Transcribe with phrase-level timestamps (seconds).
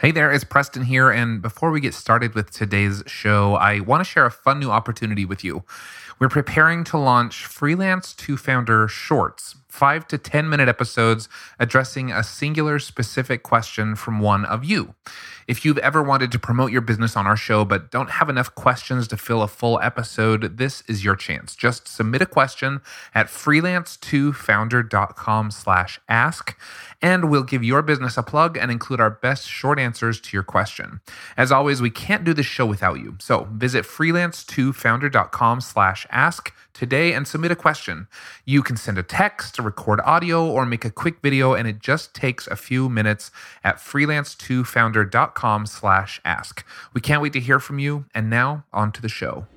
[0.00, 1.10] Hey there, it's Preston here.
[1.10, 4.70] And before we get started with today's show, I want to share a fun new
[4.70, 5.62] opportunity with you.
[6.18, 12.22] We're preparing to launch Freelance to Founder Shorts, five to 10 minute episodes addressing a
[12.22, 14.94] singular specific question from one of you.
[15.46, 18.54] If you've ever wanted to promote your business on our show but don't have enough
[18.54, 21.56] questions to fill a full episode, this is your chance.
[21.56, 22.82] Just submit a question
[23.14, 26.54] at freelance2founder.com slash ask
[27.00, 30.44] and we'll give your business a plug and include our best short answers to your
[30.44, 31.00] question.
[31.36, 33.16] As always, we can't do this show without you.
[33.18, 38.06] So visit freelance2founder.com slash ask today and submit a question.
[38.44, 42.14] You can send a text, record audio, or make a quick video, and it just
[42.14, 43.32] takes a few minutes
[43.64, 46.64] at freelance2founder.com slash ask.
[46.94, 48.04] We can't wait to hear from you.
[48.14, 49.48] And now on to the show.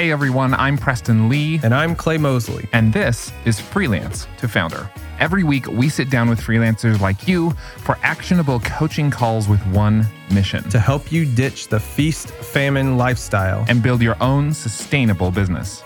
[0.00, 1.60] Hey everyone, I'm Preston Lee.
[1.62, 2.66] And I'm Clay Mosley.
[2.72, 4.90] And this is Freelance to Founder.
[5.18, 10.06] Every week, we sit down with freelancers like you for actionable coaching calls with one
[10.30, 15.84] mission to help you ditch the feast famine lifestyle and build your own sustainable business.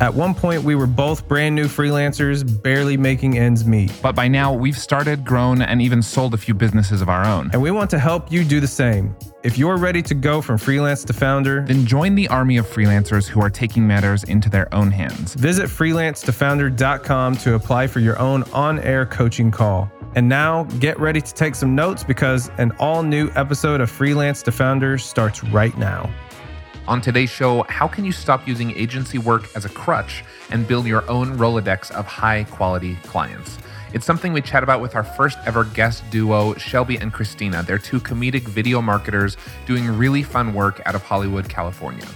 [0.00, 3.90] At one point, we were both brand new freelancers, barely making ends meet.
[4.02, 7.50] But by now, we've started, grown, and even sold a few businesses of our own.
[7.52, 9.16] And we want to help you do the same.
[9.42, 13.26] If you're ready to go from freelance to founder, then join the army of freelancers
[13.26, 15.34] who are taking matters into their own hands.
[15.34, 19.90] Visit freelance2founder.com to apply for your own on air coaching call.
[20.14, 24.42] And now get ready to take some notes because an all new episode of Freelance
[24.42, 26.10] to Founder starts right now.
[26.88, 30.86] On today's show, how can you stop using agency work as a crutch and build
[30.86, 33.58] your own Rolodex of high quality clients?
[33.92, 37.64] It's something we chat about with our first ever guest duo, Shelby and Christina.
[37.64, 42.06] They're two comedic video marketers doing really fun work out of Hollywood, California.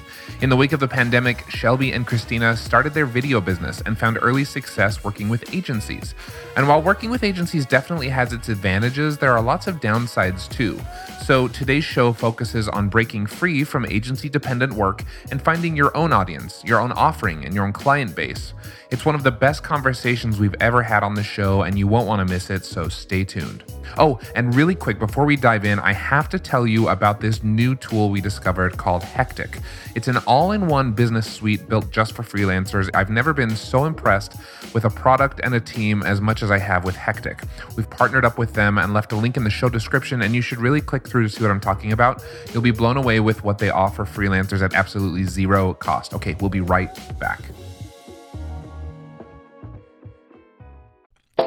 [0.41, 4.18] In the wake of the pandemic, Shelby and Christina started their video business and found
[4.22, 6.14] early success working with agencies.
[6.56, 10.78] And while working with agencies definitely has its advantages, there are lots of downsides too.
[11.25, 16.12] So today's show focuses on breaking free from agency dependent work and finding your own
[16.12, 18.53] audience, your own offering, and your own client base.
[18.91, 22.09] It's one of the best conversations we've ever had on the show, and you won't
[22.09, 23.62] want to miss it, so stay tuned.
[23.97, 27.42] Oh, and really quick, before we dive in, I have to tell you about this
[27.44, 29.59] new tool we discovered called Hectic.
[29.94, 32.91] It's an all in one business suite built just for freelancers.
[32.94, 34.36] I've never been so impressed
[34.75, 37.42] with a product and a team as much as I have with Hectic.
[37.76, 40.42] We've partnered up with them and left a link in the show description, and you
[40.42, 42.22] should really click through to see what I'm talking about.
[42.53, 46.15] You'll be blown away with what they offer freelancers at absolutely zero cost.
[46.15, 47.41] Okay, we'll be right back.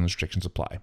[0.00, 0.78] and restrictions apply.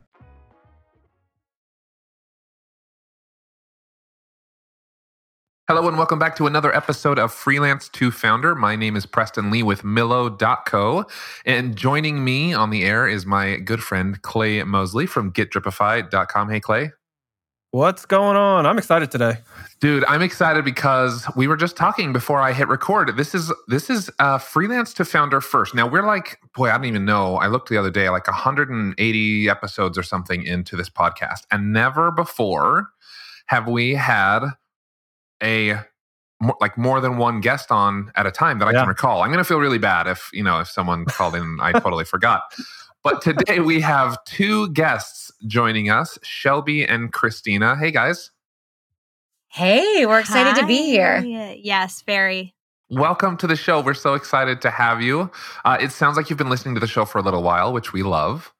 [5.68, 8.56] Hello and welcome back to another episode of Freelance to Founder.
[8.56, 11.06] My name is Preston Lee with Millo.co.
[11.46, 16.50] And joining me on the air is my good friend Clay Mosley from GetDripify.com.
[16.50, 16.92] Hey, Clay.
[17.72, 18.66] What's going on?
[18.66, 19.40] I'm excited today.
[19.82, 23.18] Dude, I'm excited because we were just talking before I hit record.
[23.18, 25.76] This is this is uh, freelance to founder first.
[25.76, 27.36] Now we're like, boy, I don't even know.
[27.36, 32.10] I looked the other day, like 180 episodes or something into this podcast, and never
[32.10, 32.88] before
[33.48, 34.46] have we had
[35.44, 35.80] a
[36.62, 38.80] like more than one guest on at a time that I yeah.
[38.80, 39.24] can recall.
[39.24, 42.06] I'm going to feel really bad if you know if someone called in I totally
[42.06, 42.44] forgot.
[43.10, 47.78] But today we have two guests joining us, Shelby and Christina.
[47.78, 48.32] Hey guys.
[49.48, 50.60] Hey, we're excited Hi.
[50.60, 51.20] to be here.
[51.58, 52.54] Yes, very.
[52.90, 53.80] Welcome to the show.
[53.80, 55.32] We're so excited to have you.
[55.64, 57.94] Uh, it sounds like you've been listening to the show for a little while, which
[57.94, 58.54] we love.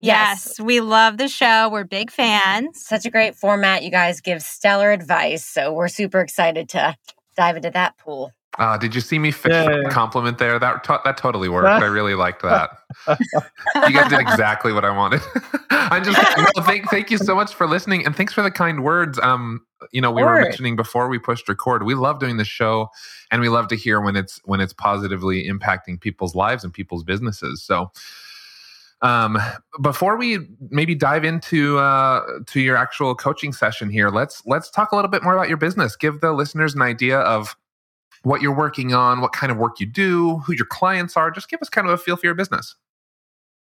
[0.00, 0.46] Yes.
[0.58, 1.68] yes, we love the show.
[1.68, 2.84] We're big fans.
[2.84, 3.84] Such a great format.
[3.84, 5.46] You guys give stellar advice.
[5.46, 6.96] So we're super excited to
[7.36, 8.32] dive into that pool.
[8.58, 9.88] Uh, did you see me fish yeah, yeah.
[9.90, 10.58] compliment there?
[10.58, 11.68] That to- that totally worked.
[11.68, 12.70] I really liked that.
[13.08, 15.22] you guys did exactly what I wanted.
[15.70, 18.82] I'm just no, thank thank you so much for listening and thanks for the kind
[18.82, 19.18] words.
[19.22, 19.60] Um,
[19.92, 21.84] you know, we were mentioning before we pushed record.
[21.84, 22.90] We love doing the show,
[23.30, 27.04] and we love to hear when it's when it's positively impacting people's lives and people's
[27.04, 27.62] businesses.
[27.62, 27.90] So.
[29.02, 29.38] Um,
[29.80, 34.92] before we maybe dive into uh, to your actual coaching session here, let's let's talk
[34.92, 35.96] a little bit more about your business.
[35.96, 37.56] Give the listeners an idea of
[38.22, 41.30] what you're working on, what kind of work you do, who your clients are.
[41.30, 42.76] Just give us kind of a feel for your business.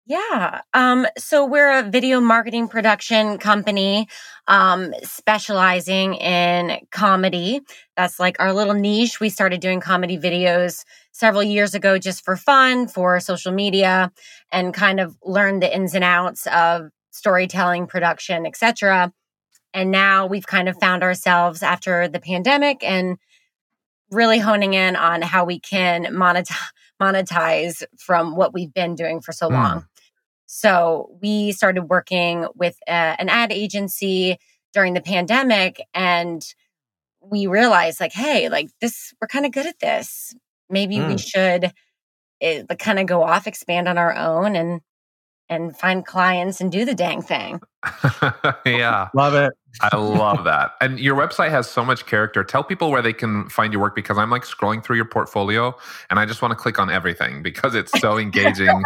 [0.08, 0.60] Yeah.
[0.72, 4.06] Um, so we're a video marketing production company,
[4.46, 7.60] um, specializing in comedy.
[7.96, 9.18] That's like our little niche.
[9.18, 14.12] We started doing comedy videos several years ago just for fun, for social media,
[14.52, 19.12] and kind of learned the ins and outs of storytelling, production, etc.
[19.74, 23.18] And now we've kind of found ourselves after the pandemic and
[24.10, 26.54] really honing in on how we can monetize
[27.00, 29.52] monetize from what we've been doing for so mm.
[29.52, 29.86] long.
[30.46, 34.38] So we started working with a, uh, an ad agency
[34.72, 36.42] during the pandemic and
[37.20, 40.34] we realized like, hey, like this, we're kind of good at this.
[40.70, 41.08] Maybe mm.
[41.08, 41.72] we should
[42.40, 44.80] it, eh, kind of go off, expand on our own and
[45.48, 47.60] and find clients and do the dang thing.
[48.66, 49.08] yeah.
[49.14, 49.52] Love it.
[49.80, 50.72] I love that.
[50.80, 52.42] And your website has so much character.
[52.42, 55.76] Tell people where they can find your work because I'm like scrolling through your portfolio
[56.08, 58.82] and I just want to click on everything because it's so engaging.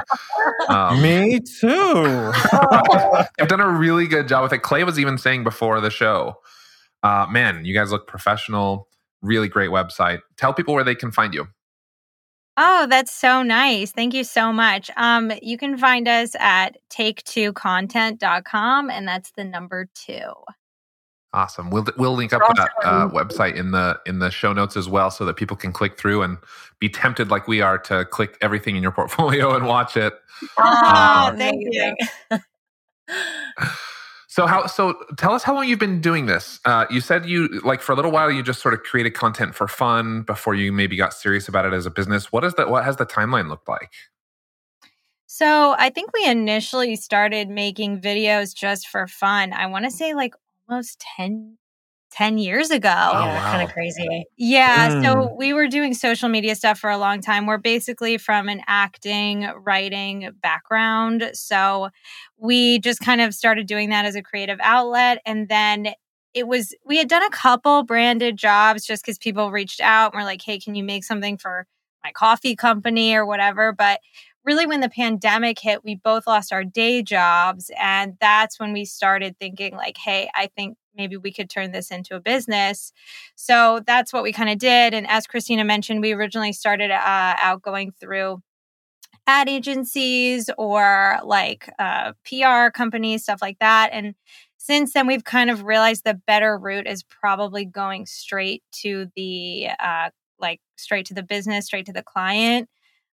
[0.69, 2.33] Um, Me too.
[3.39, 4.63] I've done a really good job with it.
[4.63, 6.41] Clay was even saying before the show,
[7.03, 8.89] uh, man, you guys look professional.
[9.23, 10.21] Really great website.
[10.37, 11.47] Tell people where they can find you.
[12.63, 13.91] Oh, that's so nice.
[13.91, 14.91] Thank you so much.
[14.99, 20.31] Um, you can find us at take2content.com and that's the number two.
[21.33, 21.71] Awesome.
[21.71, 25.11] We'll we'll link up that uh, website in the in the show notes as well,
[25.11, 26.37] so that people can click through and
[26.81, 30.13] be tempted, like we are, to click everything in your portfolio and watch it.
[30.59, 31.95] Oh, uh, thank you.
[34.31, 36.61] So how so tell us how long you've been doing this.
[36.65, 39.57] Uh, you said you like for a little while you just sort of created content
[39.57, 42.31] for fun before you maybe got serious about it as a business.
[42.31, 43.91] What is that what has the timeline looked like?
[45.27, 49.53] So I think we initially started making videos just for fun.
[49.53, 50.37] I want to say like
[50.69, 51.59] almost 10
[52.13, 52.89] 10 years ago.
[52.89, 53.51] Oh, wow.
[53.51, 54.25] kind of crazy.
[54.37, 54.91] Yeah.
[54.91, 55.05] Mm.
[55.05, 57.47] So we were doing social media stuff for a long time.
[57.47, 61.31] We're basically from an acting, writing background.
[61.35, 61.91] So
[62.37, 65.23] we just kind of started doing that as a creative outlet.
[65.25, 65.95] And then
[66.35, 70.21] it was, we had done a couple branded jobs just because people reached out and
[70.21, 71.67] were like, hey, can you make something for
[72.05, 73.73] my coffee company or whatever?
[73.73, 74.01] But
[74.45, 78.85] really when the pandemic hit we both lost our day jobs and that's when we
[78.85, 82.93] started thinking like hey i think maybe we could turn this into a business.
[83.35, 84.95] So that's what we kind of did.
[84.95, 88.43] And as Christina mentioned, we originally started uh, out going through
[89.27, 93.91] ad agencies or like uh, PR companies, stuff like that.
[93.93, 94.15] And
[94.57, 99.69] since then, we've kind of realized the better route is probably going straight to the
[99.79, 102.69] uh, like straight to the business, straight to the client.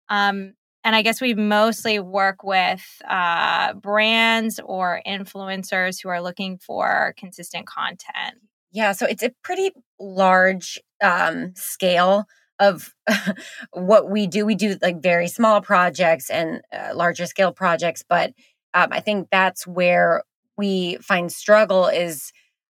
[0.09, 0.55] Um,
[0.87, 7.13] and I guess we mostly work with uh, brands or influencers who are looking for
[7.19, 8.37] consistent content.
[8.71, 12.27] Yeah, so it's a pretty large um, scale
[12.61, 12.95] of
[13.73, 14.47] what we do.
[14.47, 18.33] We do like very small projects and uh, larger scale projects, but
[18.73, 20.23] um, I think that's where
[20.57, 22.31] we find struggle is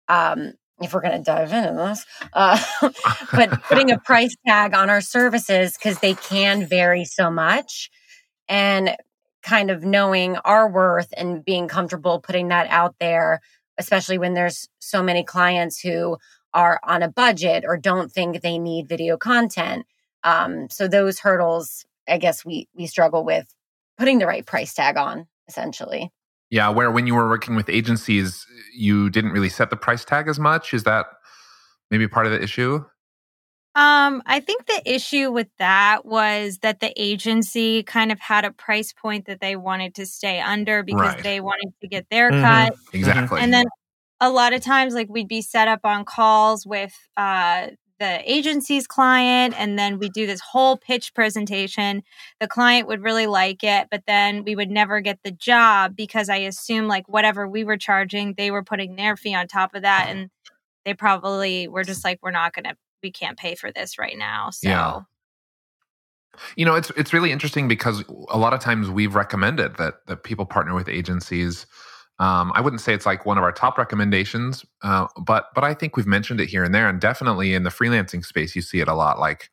[0.10, 2.60] um, if we're going to dive into this, uh,
[3.32, 7.90] but putting a price tag on our services because they can vary so much
[8.52, 8.98] and
[9.42, 13.40] kind of knowing our worth and being comfortable putting that out there,
[13.78, 16.18] especially when there's so many clients who
[16.54, 19.86] are on a budget or don't think they need video content.
[20.24, 23.48] Um, so those hurdles, I guess we we struggle with
[23.98, 26.12] putting the right price tag on, essentially.
[26.50, 30.28] Yeah, where when you were working with agencies, you didn't really set the price tag
[30.28, 30.74] as much.
[30.74, 31.06] Is that
[31.90, 32.84] maybe part of the issue?
[33.74, 38.52] Um, I think the issue with that was that the agency kind of had a
[38.52, 41.24] price point that they wanted to stay under because right.
[41.24, 42.44] they wanted to get their mm-hmm.
[42.44, 42.76] cut.
[42.94, 43.40] Exactly.
[43.40, 43.66] And then
[44.20, 47.68] a lot of times like we'd be set up on calls with uh
[48.00, 52.02] the agency's client and then we do this whole pitch presentation
[52.40, 56.28] the client would really like it but then we would never get the job because
[56.28, 59.84] i assume like whatever we were charging they were putting their fee on top of
[59.84, 60.32] that and
[60.84, 64.18] they probably were just like we're not going to we can't pay for this right
[64.18, 64.50] now.
[64.52, 65.00] So yeah.
[66.56, 70.24] You know, it's it's really interesting because a lot of times we've recommended that that
[70.24, 71.66] people partner with agencies.
[72.20, 75.74] Um, I wouldn't say it's like one of our top recommendations, uh, but but I
[75.74, 78.80] think we've mentioned it here and there, and definitely in the freelancing space, you see
[78.80, 79.20] it a lot.
[79.20, 79.50] Like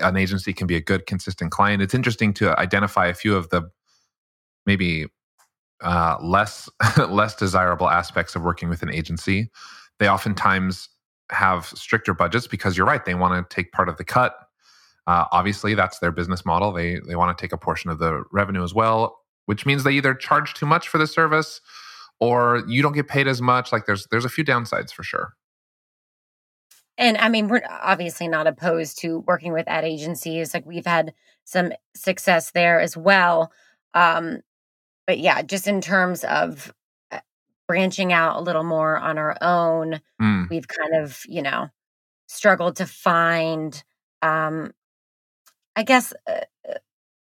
[0.00, 1.82] an agency can be a good, consistent client.
[1.82, 3.70] It's interesting to identify a few of the
[4.66, 5.06] maybe
[5.82, 6.68] uh, less
[7.08, 9.50] less desirable aspects of working with an agency.
[9.98, 10.88] They oftentimes
[11.32, 14.34] have stricter budgets because you're right; they want to take part of the cut.
[15.06, 16.72] Uh, obviously, that's their business model.
[16.72, 19.92] They they want to take a portion of the revenue as well, which means they
[19.92, 21.60] either charge too much for the service
[22.20, 23.72] or you don't get paid as much.
[23.72, 25.34] Like there's there's a few downsides for sure.
[26.98, 30.54] and I mean, we're obviously not opposed to working with ad agencies.
[30.54, 33.50] Like we've had some success there as well.
[33.94, 34.40] Um,
[35.06, 36.72] but yeah, just in terms of
[37.72, 40.48] branching out a little more on our own, Mm.
[40.50, 41.68] we've kind of, you know,
[42.28, 43.82] struggled to find,
[44.22, 44.72] um,
[45.76, 46.74] I guess, uh, uh,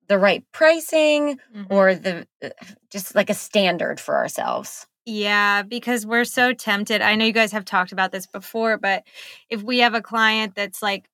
[0.08, 1.66] the right pricing Mhm.
[1.70, 2.50] or the uh,
[2.90, 4.86] just like a standard for ourselves.
[5.04, 7.00] Yeah, because we're so tempted.
[7.02, 9.04] I know you guys have talked about this before, but
[9.50, 11.08] if we have a client that's like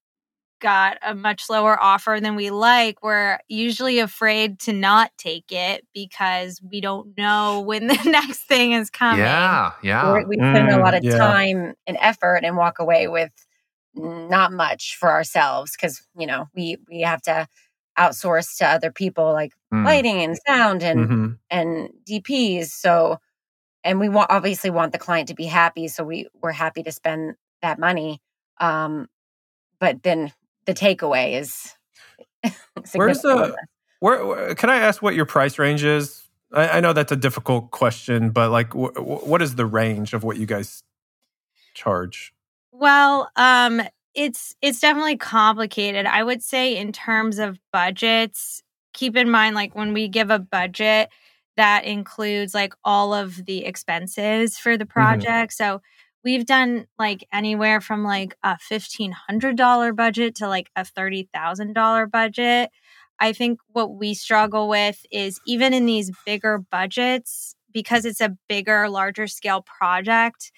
[0.60, 5.86] got a much lower offer than we like, we're usually afraid to not take it
[5.94, 9.18] because we don't know when the next thing is coming.
[9.20, 10.12] Yeah, yeah.
[10.12, 11.18] We're- we put in a Mm, lot of yeah.
[11.18, 13.32] time and effort and walk away with
[13.94, 17.46] not much for ourselves because you know we we have to
[17.98, 19.84] outsource to other people like Mm.
[19.84, 21.38] lighting and sound and Mhm.
[21.50, 22.66] and DPs.
[22.72, 23.18] So,
[23.84, 26.92] and we want obviously want the client to be happy, so we we're happy to
[26.92, 28.20] spend that money.
[28.60, 29.08] Um,
[29.80, 30.32] but then
[30.68, 31.74] the takeaway is
[32.92, 33.56] Where's the-
[34.00, 36.22] Where, where- can I ask what your price range is?
[36.52, 40.12] I, I know that's a difficult question, but like, wh- wh- what is the range
[40.14, 40.82] of what you guys
[41.74, 42.32] charge?
[42.70, 43.82] Well, um,
[44.14, 46.06] it's it's definitely complicated.
[46.06, 50.38] I would say in terms of budgets, keep in mind like when we give a
[50.38, 51.08] budget,
[51.56, 55.52] that includes like all of the expenses for the project.
[55.54, 55.80] So
[56.28, 61.28] we've done like anywhere from like a fifteen hundred dollar budget to like a thirty
[61.32, 62.70] thousand dollar budget.
[63.18, 68.36] I think what we struggle with is even in these bigger budgets, because it's a
[68.48, 70.52] bigger, larger scale project,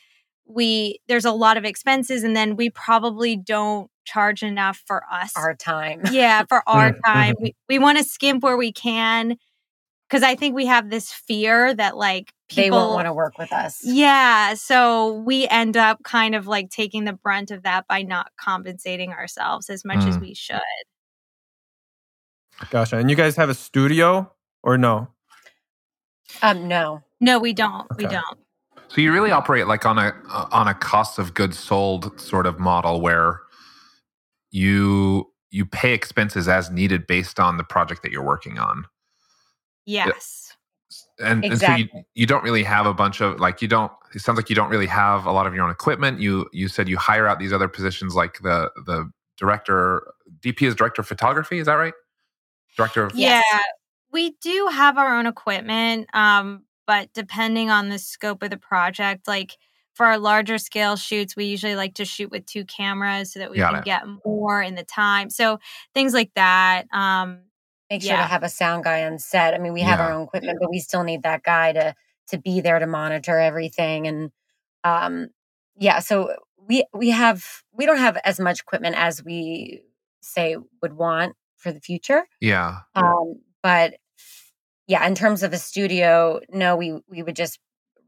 [0.44, 5.32] we there's a lot of expenses and then we probably don't charge enough for us
[5.36, 6.02] our time.
[6.02, 9.36] yeah for our Mhm, time we, we want to skimp where we can
[10.10, 13.38] because i think we have this fear that like people they won't want to work
[13.38, 13.80] with us.
[13.84, 18.32] yeah so we end up kind of like taking the brunt of that by not
[18.36, 20.20] compensating ourselves as much as Mm.
[20.20, 20.60] we should
[22.68, 22.98] Gotcha.
[22.98, 24.30] And you guys have a studio
[24.62, 25.08] or no?
[26.42, 27.02] Um, no.
[27.18, 28.38] no we don't we don't
[28.88, 32.46] So you really operate like on a uh, on a cost of goods sold sort
[32.46, 33.40] of model where
[34.50, 38.84] you you pay expenses as needed based on the project that you're working on.
[39.90, 40.56] Yes
[41.20, 41.84] And, and Exactly.
[41.92, 44.48] so you you don't really have a bunch of like you don't it sounds like
[44.50, 46.20] you don't really have a lot of your own equipment.
[46.20, 50.74] You you said you hire out these other positions like the the director DP is
[50.74, 51.94] director of photography, is that right?
[52.76, 53.44] Director of Yes.
[53.52, 53.60] Yeah,
[54.12, 59.28] we do have our own equipment, um, but depending on the scope of the project,
[59.28, 59.56] like
[59.94, 63.50] for our larger scale shoots, we usually like to shoot with two cameras so that
[63.50, 63.84] we Got can it.
[63.84, 65.30] get more in the time.
[65.30, 65.58] So
[65.94, 66.86] things like that.
[66.92, 67.40] Um,
[67.90, 68.18] Make sure Yeah.
[68.22, 69.52] to have a sound guy on set.
[69.52, 71.94] I mean, we have our own equipment, but we still need that guy to
[72.28, 74.06] to be there to monitor everything.
[74.06, 74.30] And
[74.84, 75.28] um,
[75.76, 76.34] yeah, so
[76.68, 79.82] we we have we don't have as much equipment as we
[80.22, 82.26] say would want for the future.
[82.40, 82.78] Yeah.
[82.94, 83.94] Um, but
[84.86, 87.58] yeah, in terms of a studio, no, we we would just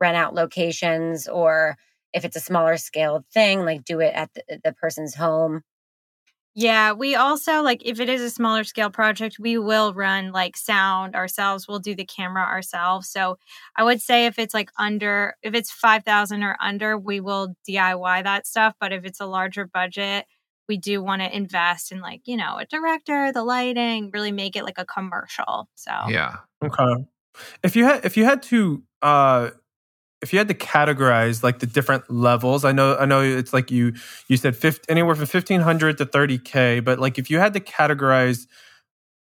[0.00, 1.76] rent out locations, or
[2.12, 5.62] if it's a smaller scale thing, like do it at the, the person's home.
[6.54, 10.56] Yeah, we also like if it is a smaller scale project, we will run like
[10.56, 11.66] sound ourselves.
[11.66, 13.08] We'll do the camera ourselves.
[13.08, 13.38] So
[13.74, 18.24] I would say if it's like under, if it's 5,000 or under, we will DIY
[18.24, 18.74] that stuff.
[18.78, 20.26] But if it's a larger budget,
[20.68, 24.54] we do want to invest in like, you know, a director, the lighting, really make
[24.54, 25.68] it like a commercial.
[25.74, 26.36] So Yeah.
[26.62, 27.06] Okay.
[27.62, 29.50] If you had if you had to uh
[30.22, 33.70] if you had to categorize like the different levels, I know I know it's like
[33.70, 33.92] you
[34.28, 38.46] you said 50, anywhere from 1500 to 30k, but like if you had to categorize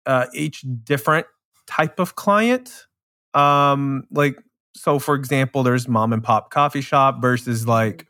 [0.06, 1.26] uh each different
[1.66, 2.86] type of client,
[3.34, 4.42] um like
[4.74, 8.06] so for example, there's mom and pop coffee shop versus like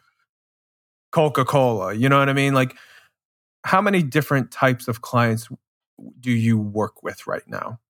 [1.11, 2.55] Coca-Cola, you know what I mean?
[2.55, 2.77] Like
[3.65, 5.49] how many different types of clients
[6.21, 7.81] do you work with right now?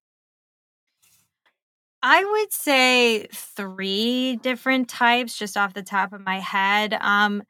[2.03, 6.97] I would say three different types just off the top of my head.
[7.01, 7.43] Um,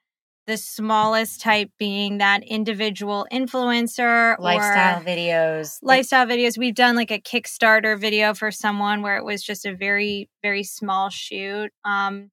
[0.46, 6.56] the smallest type being that individual influencer Lifestyle videos, lifestyle videos.
[6.56, 10.64] We've done like a Kickstarter video for someone where it was just a very, very
[10.64, 11.70] small shoot.
[11.84, 12.30] Um,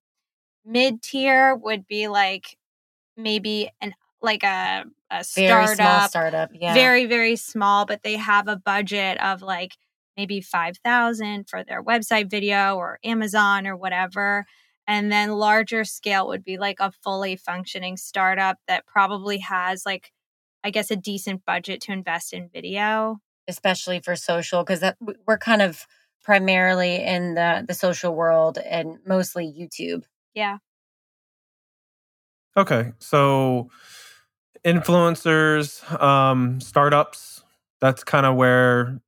[0.64, 2.56] Mid tier would be like
[3.16, 6.50] maybe an like a, a very small startup startup.
[6.52, 9.76] Yeah, very very small but they have a budget of like
[10.16, 14.46] maybe 5000 for their website video or amazon or whatever
[14.86, 20.12] and then larger scale would be like a fully functioning startup that probably has like
[20.64, 24.96] i guess a decent budget to invest in video especially for social because that
[25.26, 25.86] we're kind of
[26.22, 30.02] primarily in the the social world and mostly YouTube.
[30.34, 30.58] yeah
[32.56, 33.68] Okay, so
[34.64, 37.44] influencers, um, startups.
[37.80, 39.02] That's kind of where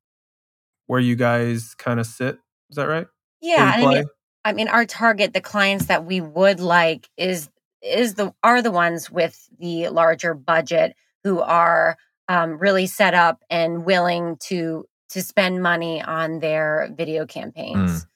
[0.88, 2.38] where you guys kind of sit.
[2.70, 3.06] Is that right?
[3.40, 4.04] Yeah, I mean,
[4.44, 7.48] I mean, our target, the clients that we would like, is
[7.80, 11.96] is the are the ones with the larger budget who are
[12.28, 18.04] um, really set up and willing to to spend money on their video campaigns.
[18.04, 18.06] Mm.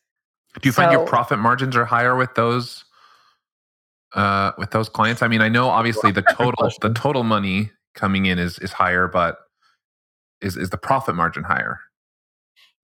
[0.61, 2.85] Do you so, find your profit margins are higher with those
[4.15, 5.23] uh, with those clients?
[5.23, 9.07] I mean, I know obviously the total the total money coming in is is higher,
[9.07, 9.39] but
[10.41, 11.81] is is the profit margin higher?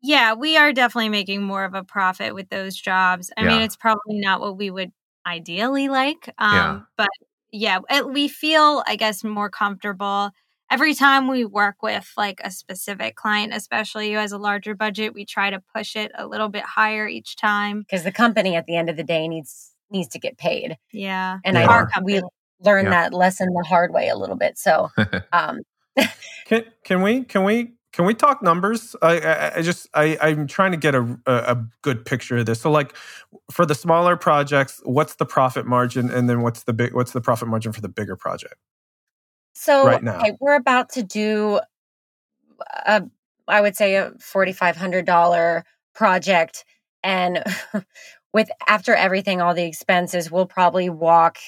[0.02, 3.32] Yeah, we are definitely making more of a profit with those jobs.
[3.36, 3.48] I yeah.
[3.48, 4.92] mean, it's probably not what we would
[5.26, 6.80] ideally like, um, yeah.
[6.96, 7.08] but
[7.50, 10.30] yeah, we feel, I guess, more comfortable
[10.70, 15.14] every time we work with like a specific client, especially who has a larger budget.
[15.14, 18.66] We try to push it a little bit higher each time because the company at
[18.66, 20.76] the end of the day needs needs to get paid.
[20.92, 21.86] Yeah, and yeah.
[21.94, 22.22] I we
[22.60, 23.02] learned yeah.
[23.08, 24.58] that lesson the hard way a little bit.
[24.58, 24.90] So,
[25.32, 25.60] um,
[26.46, 28.94] can can we can we can we talk numbers?
[29.00, 32.60] I, I, I just I, I'm trying to get a, a, good picture of this.
[32.60, 32.94] So, like
[33.50, 37.20] for the smaller projects, what's the profit margin, and then what's the big what's the
[37.20, 38.56] profit margin for the bigger project?
[39.54, 41.60] So, right now, okay, we're about to do
[42.86, 43.04] a
[43.46, 45.64] I would say a forty five hundred dollar
[45.94, 46.64] project,
[47.02, 47.42] and
[48.34, 51.38] with after everything, all the expenses, we'll probably walk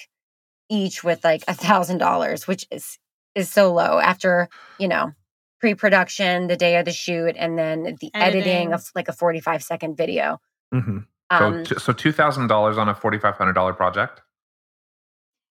[0.71, 2.99] each with like a thousand dollars, which is
[3.35, 5.13] is so low after you know
[5.61, 9.63] pre-production, the day of the shoot, and then the editing, editing of like a 45
[9.63, 10.41] second video.
[10.75, 10.99] Mm-hmm.
[11.31, 14.23] Um, so, so two thousand dollars on a forty five hundred dollar project.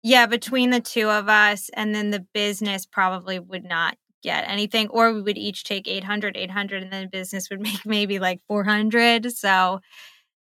[0.04, 4.88] Yeah, between the two of us, and then the business probably would not get anything,
[4.90, 8.42] or we would each take 800, 800, and then the business would make maybe like
[8.48, 9.32] 400.
[9.32, 9.80] So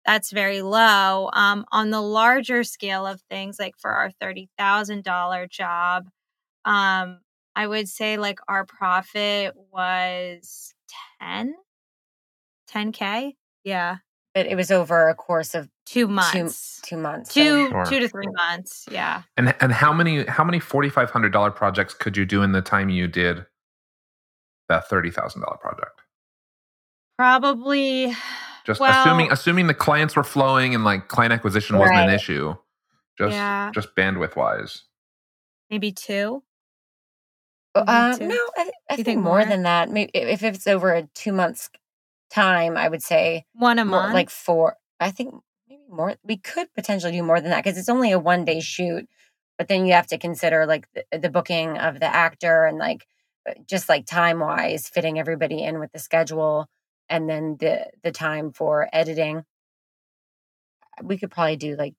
[0.06, 1.30] that's very low.
[1.32, 6.08] Um, on the larger scale of things, like for our $30,000 job,
[6.64, 7.20] um,
[7.56, 10.74] I would say like our profit was
[11.20, 11.54] 10,
[12.72, 13.32] 10K.
[13.64, 13.96] Yeah.
[14.34, 16.80] But it was over a course of two months.
[16.82, 17.34] Two, two months.
[17.34, 17.70] Two, so.
[17.70, 17.84] sure.
[17.86, 18.86] two to three months.
[18.90, 19.22] Yeah.
[19.36, 22.52] And and how many how many forty five hundred dollar projects could you do in
[22.52, 23.44] the time you did
[24.68, 26.00] that thirty thousand dollar project?
[27.18, 28.14] Probably.
[28.64, 32.08] Just well, assuming assuming the clients were flowing and like client acquisition wasn't right.
[32.08, 32.54] an issue.
[33.18, 33.72] Just yeah.
[33.74, 34.84] just bandwidth wise.
[35.70, 36.44] Maybe two.
[37.74, 39.90] Uh, no, I, I think, think, more, than that.
[39.90, 41.70] Maybe if it's over a two months
[42.30, 44.76] time, I would say one a more, month, like four.
[44.98, 45.34] I think
[45.68, 46.16] maybe more.
[46.24, 49.08] We could potentially do more than that because it's only a one day shoot.
[49.56, 53.06] But then you have to consider like the, the booking of the actor and like
[53.48, 56.66] uh, just like time wise fitting everybody in with the schedule
[57.08, 59.44] and then the the time for editing.
[61.02, 61.94] We could probably do like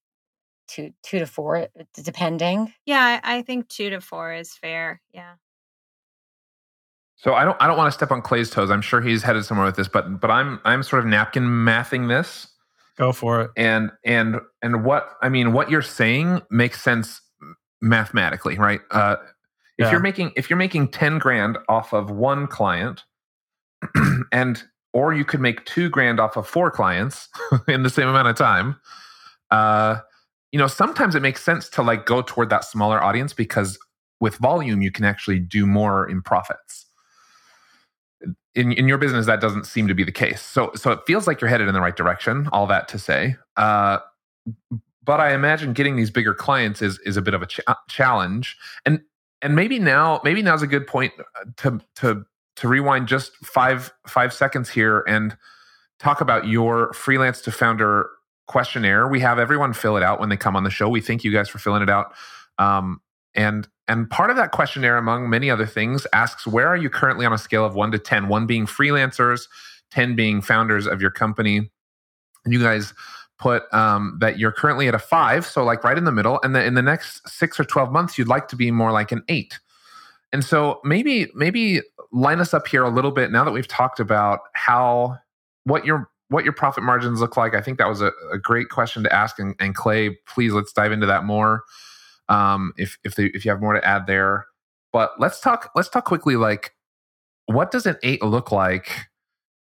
[0.67, 2.73] two two to four uh, depending.
[2.86, 5.01] Yeah, I think two to four is fair.
[5.13, 5.36] Yeah.
[7.21, 8.71] So I don't I don't want to step on Clay's toes.
[8.71, 12.07] I'm sure he's headed somewhere with this, but but I'm I'm sort of napkin mathing
[12.07, 12.47] this.
[12.97, 13.51] Go for it.
[13.55, 17.21] And and and what I mean, what you're saying makes sense
[17.79, 18.81] mathematically, right?
[18.89, 19.17] Uh,
[19.77, 19.91] if yeah.
[19.91, 23.03] you're making if you're making 10 grand off of one client
[24.31, 27.29] and or you could make two grand off of four clients
[27.67, 28.79] in the same amount of time
[29.49, 29.97] uh
[30.51, 33.79] you know sometimes it makes sense to like go toward that smaller audience because
[34.19, 36.86] with volume you can actually do more in profits
[38.56, 40.42] in, in your business that doesn't seem to be the case.
[40.42, 43.36] So so it feels like you're headed in the right direction all that to say.
[43.58, 44.00] Uh,
[45.04, 48.58] but i imagine getting these bigger clients is is a bit of a ch- challenge.
[48.86, 49.02] And
[49.42, 52.26] and maybe now maybe now's a good point uh, to to
[52.58, 55.36] to rewind just five five seconds here and
[56.00, 58.10] talk about your freelance to founder
[58.48, 59.08] questionnaire.
[59.08, 60.90] We have everyone fill it out when they come on the show.
[60.90, 62.14] We thank you guys for filling it out.
[62.58, 63.02] Um,
[63.36, 67.26] and and part of that questionnaire, among many other things, asks where are you currently
[67.26, 68.30] on a scale of one to 10?
[68.30, 69.48] One being freelancers,
[69.91, 71.70] 10 being founders of your company.
[72.46, 72.94] And you guys
[73.38, 76.39] put um, that you're currently at a five, so like right in the middle.
[76.41, 79.12] And then in the next six or 12 months, you'd like to be more like
[79.12, 79.60] an eight.
[80.32, 81.82] And so maybe, maybe
[82.13, 85.17] line us up here a little bit now that we've talked about how,
[85.65, 87.56] what your, what your profit margins look like.
[87.56, 89.38] I think that was a, a great question to ask.
[89.38, 91.63] And, and Clay, please let's dive into that more
[92.32, 94.48] um, if if they, if you have more to add there.
[94.94, 96.36] But let's talk let's talk quickly.
[96.36, 96.74] Like,
[97.46, 99.08] what does an eight look like?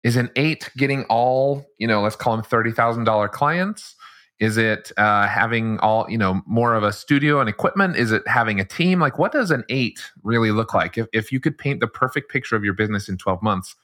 [0.03, 2.03] Is an eight getting all you know?
[2.03, 3.95] Let's call them thirty thousand dollar clients.
[4.41, 7.97] Is it uh, having all you know more of a studio and equipment?
[7.97, 8.99] Is it having a team?
[8.99, 10.99] Like, what does an eight really look like?
[10.99, 13.77] If if you could paint the perfect picture of your business in twelve months,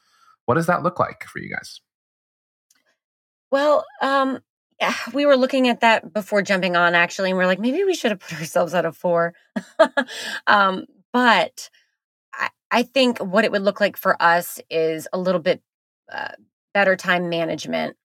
[0.47, 1.81] what does that look like for you guys?
[3.51, 4.41] Well, um,
[5.13, 8.11] we were looking at that before jumping on actually and we're like maybe we should
[8.11, 9.35] have put ourselves at a four
[10.47, 11.71] um, but
[12.33, 15.63] I, I think what it would look like for us is a little bit
[16.11, 16.33] uh,
[16.75, 17.97] better time management.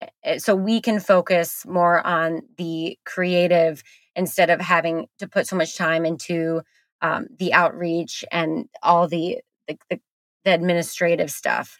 [0.00, 3.82] Eh, eh, so we can focus more on the creative
[4.14, 6.62] instead of having to put so much time into
[7.00, 10.00] um, the outreach and all the, the, the,
[10.44, 11.78] the administrative stuff.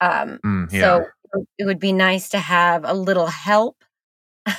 [0.00, 0.80] Um, Mm, yeah.
[0.80, 1.06] So
[1.58, 3.84] it would be nice to have a little help.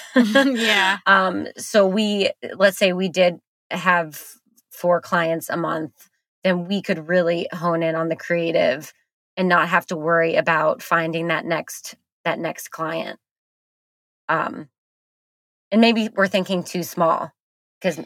[0.16, 0.98] yeah.
[1.06, 4.22] Um, so we, let's say we did have
[4.72, 6.10] four clients a month,
[6.44, 8.94] then we could really hone in on the creative
[9.38, 13.20] and not have to worry about finding that next that next client.
[14.30, 14.70] Um,
[15.72, 17.32] and maybe we're thinking too small
[17.82, 18.00] because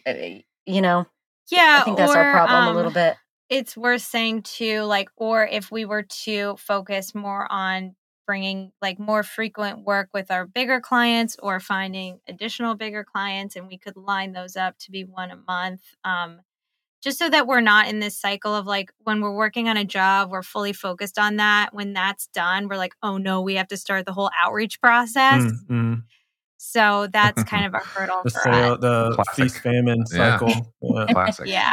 [0.65, 1.05] you know
[1.51, 1.79] Yeah.
[1.81, 3.15] I think that's or, our problem a little um, bit.
[3.49, 8.99] it's worth saying too like or if we were to focus more on bringing like
[8.99, 13.95] more frequent work with our bigger clients or finding additional bigger clients and we could
[13.97, 16.39] line those up to be one a month um
[17.03, 19.85] just so that we're not in this cycle of like when we're working on a
[19.85, 23.67] job we're fully focused on that when that's done we're like oh no we have
[23.67, 26.03] to start the whole outreach process Mm, mm.
[26.57, 29.35] so that's kind of a hurdle The for sale, us the Classic.
[29.35, 30.37] feast famine Yeah.
[30.39, 30.73] cycle.
[30.81, 31.07] Yeah.
[31.13, 31.47] Classic.
[31.47, 31.71] yeah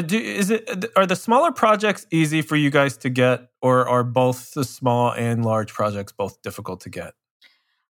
[0.00, 4.02] do, is it are the smaller projects easy for you guys to get, or are
[4.04, 7.14] both the small and large projects both difficult to get?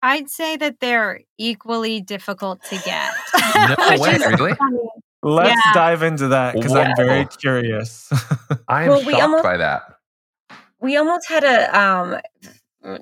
[0.03, 3.11] i'd say that they're equally difficult to get
[3.55, 4.55] No way, really?
[4.55, 4.79] funny.
[5.23, 5.73] Let's Yeah.
[5.73, 8.13] dive into that because I'm very curious.
[8.69, 9.83] I am Well, we shocked almost- by that.
[10.81, 12.21] we almost had to um,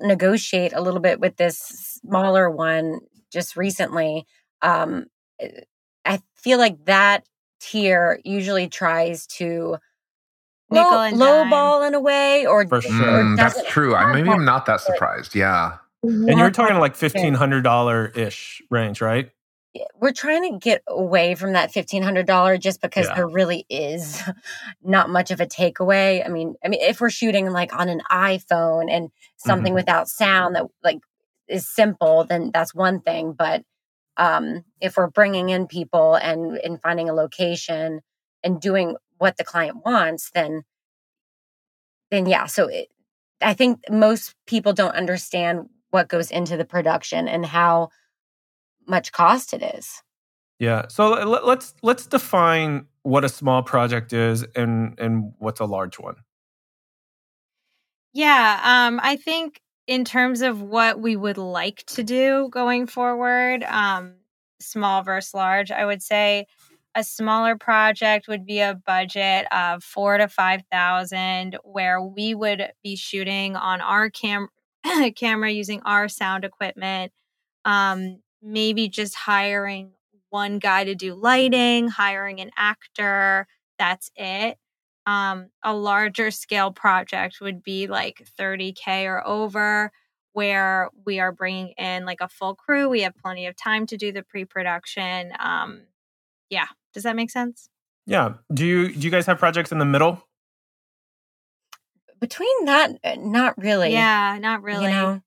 [0.01, 2.99] negotiate a little bit with this smaller one
[3.31, 4.25] just recently.
[4.61, 5.05] Um,
[6.05, 7.25] I feel like that
[7.69, 9.77] tier usually tries to
[10.71, 11.49] Nickel low, and low dime.
[11.49, 12.91] ball in a way, or For or sure.
[12.91, 13.95] Mm, that's true.
[13.95, 15.35] I have maybe I'm not that surprised.
[15.35, 15.77] Yeah.
[16.03, 19.29] and you're talking like fifteen hundred dollar ish range, right?
[19.99, 23.15] we're trying to get away from that fifteen hundred dollar just because Yeah.
[23.15, 24.21] there really is
[24.83, 26.25] not much of a takeaway.
[26.25, 29.75] I mean, I mean, if we're shooting like on an iPhone and something Mhm.
[29.75, 30.99] without sound that like
[31.49, 33.33] is simple, then that's one thing.
[33.33, 33.63] But
[34.17, 38.01] um, if we're bringing in people and and finding a location
[38.43, 40.63] and doing what the client wants, then
[42.11, 42.45] then yeah.
[42.45, 42.89] So it,
[43.41, 47.89] I think most people don't understand what goes into the production and how
[48.87, 50.01] much cost it is.
[50.59, 50.87] Yeah.
[50.89, 55.99] So let, let's let's define what a small project is and and what's a large
[55.99, 56.15] one.
[58.13, 63.63] Yeah, um, I think in terms of what we would like to do going forward,
[63.63, 64.15] um,
[64.59, 66.47] small versus large, I would say
[66.95, 72.71] a smaller project would be a budget of four to five thousand, where we would
[72.83, 74.47] be shooting on our cam
[75.15, 77.11] camera using our sound equipment.
[77.65, 79.91] Um, maybe just hiring
[80.29, 83.47] one guy to do lighting, hiring an actor.
[83.77, 84.57] That's it
[85.05, 89.91] um, a larger scale project would be like 30k or over
[90.33, 93.97] where we are bringing in like a full crew we have plenty of time to
[93.97, 95.81] do the pre-production um,
[96.49, 97.69] yeah does that make sense
[98.07, 98.33] Yeah.
[98.53, 100.21] Do you do you guys have projects in the middle?
[102.19, 103.91] Between that, uh, not really.
[103.91, 105.21] yeah not really You know,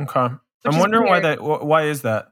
[0.00, 0.22] Okay.
[0.22, 0.34] Which
[0.66, 1.40] I'm is wondering why that.
[1.42, 2.28] Why is that?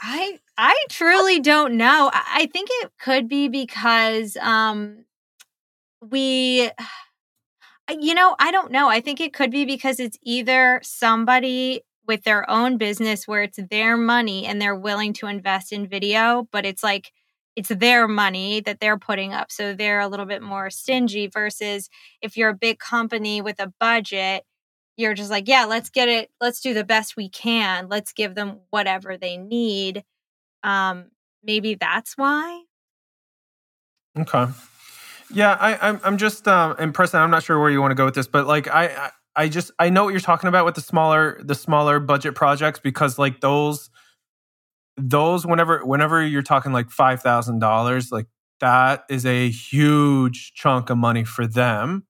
[0.00, 2.10] I I truly don't know.
[2.12, 5.04] I think it could be because um
[6.10, 6.70] we
[8.00, 8.88] you know, I don't know.
[8.88, 13.58] I think it could be because it's either somebody with their own business where it's
[13.70, 17.12] their money and they're willing to invest in video, but it's like
[17.56, 19.50] it's their money that they're putting up.
[19.50, 21.88] So they're a little bit more stingy versus
[22.22, 24.44] if you're a big company with a budget,
[24.96, 27.88] you're just like, yeah, let's get it, let's do the best we can.
[27.88, 30.04] Let's give them whatever they need.
[30.62, 31.06] Um,
[31.42, 32.62] maybe that's why.
[34.18, 34.46] Okay.
[35.32, 37.14] Yeah, I, I'm I'm just um, impressed.
[37.14, 39.48] I'm not sure where you want to go with this, but like I, I I
[39.48, 43.18] just I know what you're talking about with the smaller the smaller budget projects because
[43.18, 43.90] like those
[44.96, 48.26] those whenever whenever you're talking like five thousand dollars like
[48.60, 52.06] that is a huge chunk of money for them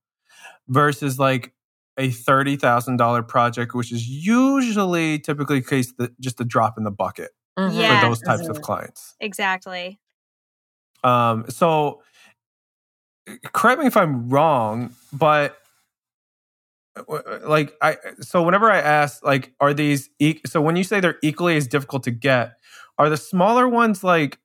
[0.68, 1.52] versus like
[1.98, 6.84] a thirty thousand dollar project which is usually typically case that just a drop in
[6.84, 7.30] the bucket
[7.68, 7.80] Mhm.
[7.80, 8.00] Yeah.
[8.00, 8.62] for those types of Mhm.
[8.62, 9.14] clients.
[9.20, 9.98] Exactly.
[11.04, 12.02] Um, so
[13.52, 15.56] correct me if I'm wrong, but
[16.96, 21.00] uh, like I so whenever I ask like are these e- so when you say
[21.00, 22.54] they're equally as difficult to get,
[22.98, 24.38] are the smaller ones like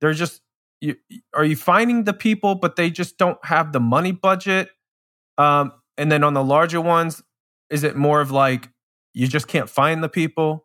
[0.00, 0.40] they're just
[0.80, 0.96] you,
[1.34, 4.68] are you finding the people but they just don't have the money budget?
[5.38, 7.22] Um, and then on the larger ones,
[7.70, 8.68] is it more of like
[9.14, 10.63] you just can't find the people?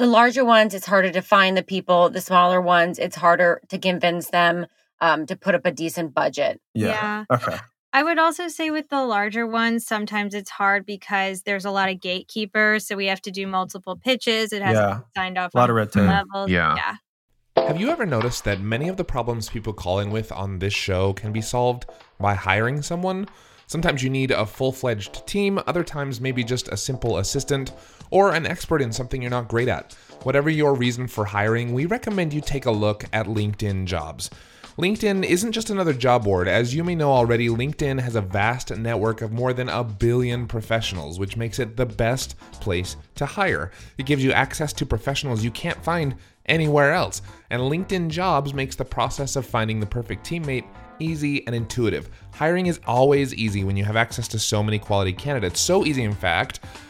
[0.00, 2.08] The larger ones, it's harder to find the people.
[2.08, 4.64] The smaller ones, it's harder to convince them
[5.02, 6.58] um, to put up a decent budget.
[6.72, 7.26] Yeah.
[7.30, 7.58] Okay.
[7.92, 11.90] I would also say with the larger ones, sometimes it's hard because there's a lot
[11.90, 12.86] of gatekeepers.
[12.86, 14.54] So we have to do multiple pitches.
[14.54, 14.86] It has Yeah.
[14.86, 16.08] to be signed off A lot on of red tape.
[16.08, 16.48] levels.
[16.48, 16.76] Yeah.
[16.76, 17.66] Yeah.
[17.66, 20.72] Have you ever noticed that many of the problems people call in with on this
[20.72, 21.84] show can be solved
[22.18, 23.28] by hiring someone?
[23.70, 27.70] Sometimes you need a full fledged team, other times, maybe just a simple assistant
[28.10, 29.92] or an expert in something you're not great at.
[30.24, 34.28] Whatever your reason for hiring, we recommend you take a look at LinkedIn jobs.
[34.76, 36.48] LinkedIn isn't just another job board.
[36.48, 40.48] As you may know already, LinkedIn has a vast network of more than a billion
[40.48, 43.70] professionals, which makes it the best place to hire.
[43.98, 47.22] It gives you access to professionals you can't find anywhere else.
[47.50, 50.66] And LinkedIn Jobs makes the process of finding the perfect teammate
[51.00, 52.08] easy and intuitive.
[52.32, 55.60] Hiring is always easy when you have access to so many quality candidates.
[55.60, 56.60] So easy, in fact,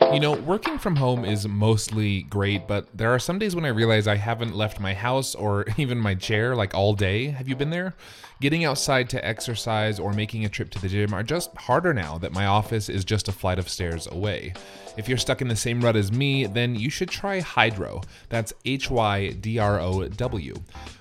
[0.00, 3.68] You know, working from home is mostly great, but there are some days when I
[3.68, 7.26] realize I haven't left my house or even my chair like all day.
[7.26, 7.94] Have you been there?
[8.40, 12.16] Getting outside to exercise or making a trip to the gym are just harder now
[12.18, 14.54] that my office is just a flight of stairs away.
[14.96, 18.02] If you're stuck in the same rut as me, then you should try Hydrow.
[18.28, 20.54] That's H Y D R O W.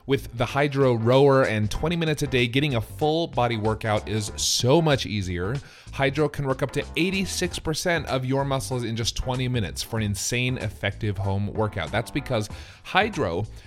[0.08, 4.32] With the Hydrow rower and 20 minutes a day, getting a full body workout is
[4.38, 5.58] so much easier.
[5.91, 10.04] Hydrow can work up to 86% of your muscles in just 20 minutes for an
[10.04, 11.91] insane effective home workout.
[11.91, 12.48] That's because
[12.84, 13.48] Hydrow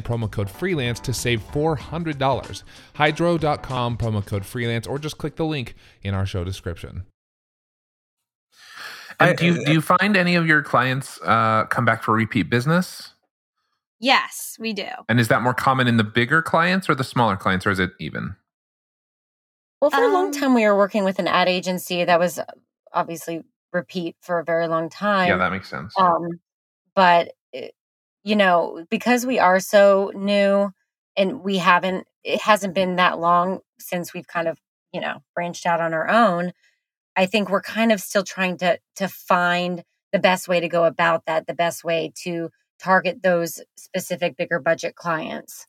[0.00, 2.62] and promo code freelance to save $400.
[2.94, 7.04] Hydrow.com, promo code freelance, or just click the link in our show description.
[9.18, 12.48] And do you do you find any of your clients uh, come back for repeat
[12.48, 13.12] business?
[13.98, 14.86] Yes, we do.
[15.10, 17.78] And is that more common in the bigger clients or the smaller clients, or is
[17.78, 18.34] it even?
[19.82, 22.38] Well, for a long Um, time, we were working with an ad agency that was
[22.38, 22.44] uh,
[22.94, 25.28] obviously repeat for a very long time.
[25.28, 25.92] yeah, that makes sense.
[25.98, 26.40] Um,
[26.94, 27.74] but it-
[28.24, 30.70] you know, because we are so new
[31.16, 34.58] and we haven't, it hasn't been that long since we've kind of,
[34.92, 36.52] you know, branched out on our own.
[37.16, 40.84] I think we're kind of still trying to to find the best way to go
[40.84, 45.66] about that, the best way to target those specific bigger budget clients.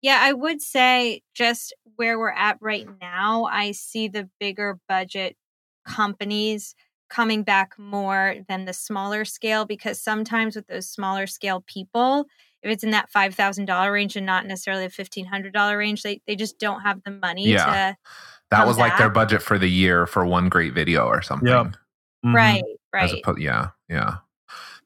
[0.00, 5.36] Yeah, I would say just where we're at right now, I see the bigger budget
[5.86, 6.74] companies
[7.12, 12.24] coming back more than the smaller scale because sometimes with those smaller scale people,
[12.62, 16.58] if it's in that $5,000 range and not necessarily a $1,500 range, they, they just
[16.58, 17.64] don't have the money Yeah.
[17.66, 17.72] to.
[17.72, 17.96] that
[18.50, 21.48] come was like their budget for the year for one great video or something.
[21.48, 21.74] Yep.
[22.24, 22.34] Mhm.
[22.34, 22.62] Right,
[22.94, 23.22] right.
[23.24, 24.16] oppo- yeah, yeah.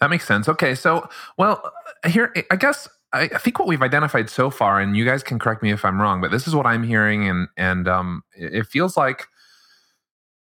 [0.01, 0.49] That makes sense.
[0.49, 1.09] Okay, so
[1.39, 1.63] well,
[2.07, 5.39] here I guess I, I think what we've identified so far, and you guys can
[5.39, 8.55] correct me if I'm wrong, but this is what I'm hearing, and and um, it
[8.55, 9.27] it feels like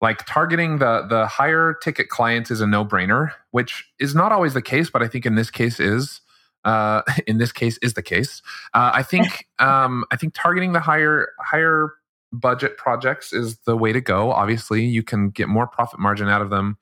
[0.06, 4.54] like targeting the the higher ticket clients is a no brainer, which is not always
[4.54, 6.22] the case, but I think in this case is.
[6.64, 8.42] Uh, in this case, is the case.
[8.74, 11.94] Uh, I think um, I think targeting the higher higher
[12.32, 14.32] budget projects is the way to go.
[14.32, 16.78] Obviously, you can get more profit margin out of them.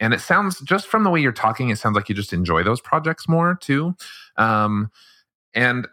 [0.00, 2.62] And it sounds just from the way you're talking, it sounds like you just enjoy
[2.62, 3.94] those projects more too.
[4.36, 4.90] Um,
[5.54, 5.86] and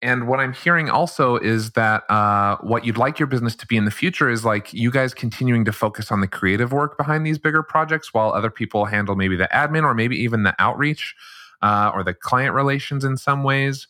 [0.00, 3.76] and what I'm hearing also is that uh, what you'd like your business to be
[3.76, 7.26] in the future is like you guys continuing to focus on the creative work behind
[7.26, 11.16] these bigger projects, while other people handle maybe the admin or maybe even the outreach
[11.62, 13.88] uh, or the client relations in some ways.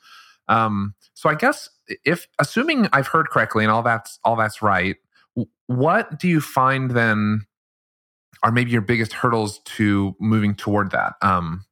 [0.49, 1.68] Um, so I guess
[2.05, 4.97] if assuming I've heard correctly and all that's all that's right,
[5.66, 7.47] what do you find then
[8.42, 11.14] are maybe your biggest hurdles to moving toward that?
[11.21, 11.64] Um,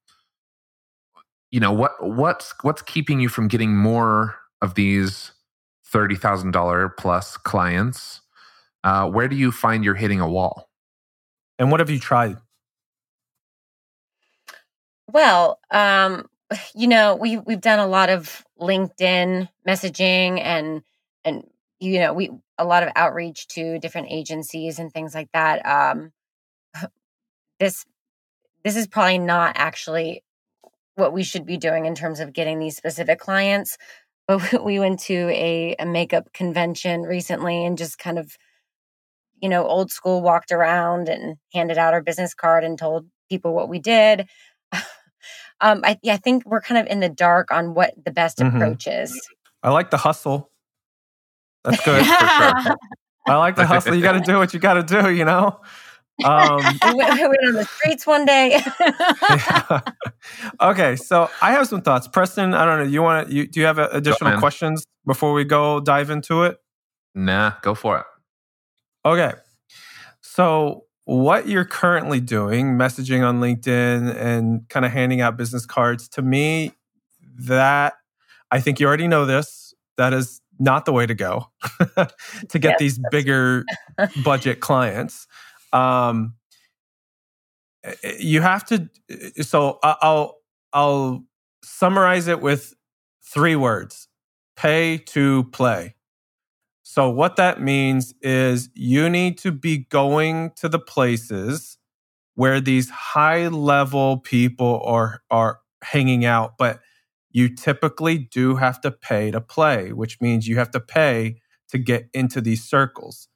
[1.56, 5.32] you know what what's what's keeping you from getting more of these
[5.86, 8.20] thirty thousand dollar plus clients?
[8.84, 10.68] Uh, where do you find you're hitting a wall?
[11.58, 12.36] And what have you tried?
[15.10, 16.28] Well, um,
[16.74, 20.82] you know, we we've done a lot of LinkedIn messaging and
[21.24, 21.48] and
[21.80, 25.64] you know, we a lot of outreach to different agencies and things like that.
[25.64, 26.12] Um,
[27.60, 27.86] this
[28.62, 30.22] this is probably not actually
[30.96, 33.76] what we should be doing in terms of getting these specific clients.
[34.26, 38.36] But we went to a, a makeup convention recently and just kind of,
[39.40, 43.54] you know, old school walked around and handed out our business card and told people
[43.54, 44.26] what we did.
[45.60, 48.38] um, I, yeah, I think we're kind of in the dark on what the best
[48.38, 48.56] Mhm.
[48.56, 49.20] approach is.
[49.62, 50.50] I like the hustle.
[51.64, 52.04] That's good.
[53.28, 53.94] I like the hustle.
[53.94, 55.60] You got to do what you got to do, you know?
[56.24, 58.60] Um, we, went, we went on the streets one day.
[58.80, 59.80] yeah.
[60.60, 62.08] okay, so I have some thoughts.
[62.08, 62.90] Preston, I don't know.
[62.90, 63.34] You want to?
[63.34, 64.38] You, do you have uh, additional man.
[64.40, 66.58] questions before we go dive into it?
[67.14, 68.06] Nah, go for it.
[69.04, 69.32] Okay,
[70.20, 76.08] so what you're currently doing, messaging on LinkedIn and kind of handing out business cards,
[76.10, 76.72] to me,
[77.38, 77.94] that
[78.50, 79.74] I think you already know this.
[79.96, 81.46] That is not the way to go
[81.96, 83.64] to get Yes, these bigger
[84.24, 85.26] budget clients.
[85.72, 86.34] Um,
[87.84, 88.88] eh, eh, you have to.
[89.10, 90.38] Eh, so I- I'll
[90.72, 91.24] I'll
[91.64, 92.74] summarize it with
[93.24, 94.08] three words:
[94.56, 95.94] pay to play.
[96.84, 101.78] So what that means is you need to be going to the places
[102.36, 106.80] where these high level people are are hanging out, but
[107.32, 111.78] you typically do have to pay to play, which means you have to pay to
[111.78, 113.28] get into these circles.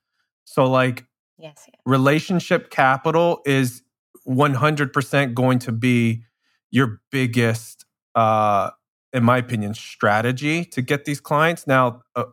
[0.44, 1.06] So like
[1.40, 3.82] yes, relationship capital is
[4.28, 6.22] 100% going to be
[6.70, 8.70] your biggest uh
[9.12, 11.66] in my opinion strategy to get these clients.
[11.66, 12.24] Now uh,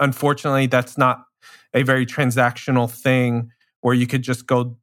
[0.00, 1.24] unfortunately that's not
[1.74, 3.50] a very transactional thing
[3.82, 4.76] where you could just go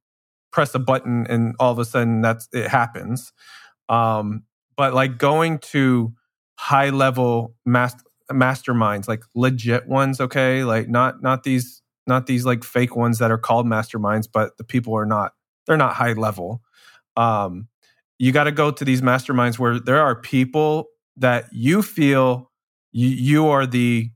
[0.52, 3.34] press a button and all of a sudden that's it happens.
[3.90, 4.44] Um
[4.78, 6.14] but like going to
[6.58, 7.96] high level mas-
[8.32, 10.64] masterminds like legit ones okay?
[10.64, 14.64] Like not not these not these like fake ones that are called masterminds but the
[14.64, 15.34] people are not
[15.66, 16.62] they're not high level.
[17.18, 17.68] Um
[18.18, 20.88] you got to go to these masterminds where there are people
[21.18, 22.50] that you feel
[22.92, 24.10] you, you are the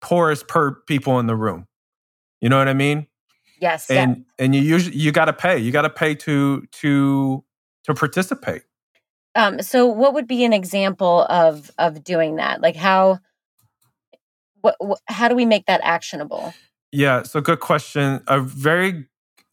[0.00, 1.66] poorest per people in the room.
[2.40, 3.06] You know what i mean?
[3.60, 5.58] Yes, and and you usually you got to pay.
[5.58, 7.44] You got to pay to to
[7.84, 8.62] to participate.
[9.34, 12.60] Um, so what would be an example of of doing that?
[12.60, 13.18] Like how
[14.60, 16.54] what, what how do we make that actionable?
[16.92, 18.22] Yeah, so good question.
[18.26, 19.06] A very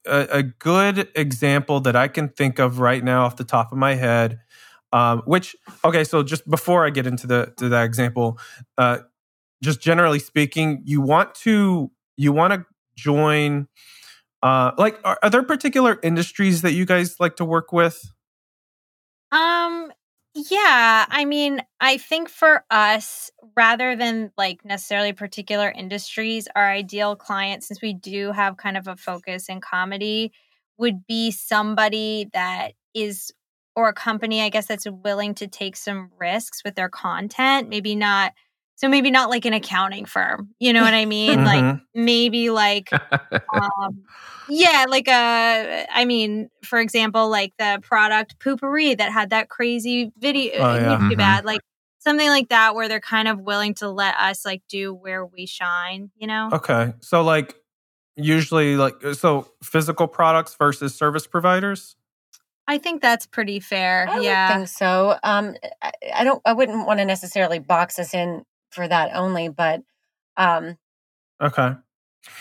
[0.05, 3.77] a, a good example that I can think of right now off the top of
[3.77, 4.39] my head.
[4.93, 8.39] Um, which okay, so just before I get into the to that example,
[8.77, 8.99] uh,
[9.61, 13.67] just generally speaking, you want to you want to join.
[14.41, 17.99] Uh, like, are, are there particular industries that you guys like to work with?
[19.31, 19.84] Um,
[20.51, 27.15] yeah, I mean, I think for us, rather than like necessarily particular industries, our ideal
[27.15, 30.31] client, since we do have kind of a focus in comedy,
[30.77, 33.31] would be somebody that is,
[33.75, 37.69] or a company, I guess, that's willing to take some risks with their content.
[37.69, 38.33] Maybe not,
[38.75, 41.43] so maybe not like an accounting firm, you know what I mean?
[41.43, 41.81] Like Mhm.
[41.93, 42.89] maybe like
[43.53, 44.03] um,
[44.49, 50.11] yeah, like a, I mean, for example, like the product Poo-Pourri that had that crazy
[50.19, 50.97] video Oh, yeah.
[50.97, 51.21] YouTube Mhm.
[51.21, 51.61] ad, like
[51.99, 55.45] something like that, where they're kind of willing to let us like do where we
[55.45, 56.49] shine, you know?
[56.53, 57.55] Okay, so like
[58.15, 61.95] usually like so physical products versus service providers.
[62.67, 64.07] I think that's pretty fair.
[64.09, 64.55] I would yeah.
[64.57, 65.17] think so.
[65.23, 66.41] Um, I, I don't.
[66.45, 69.81] I wouldn't want to necessarily box us in for that only, but
[70.37, 70.77] um,
[71.41, 71.73] Okay.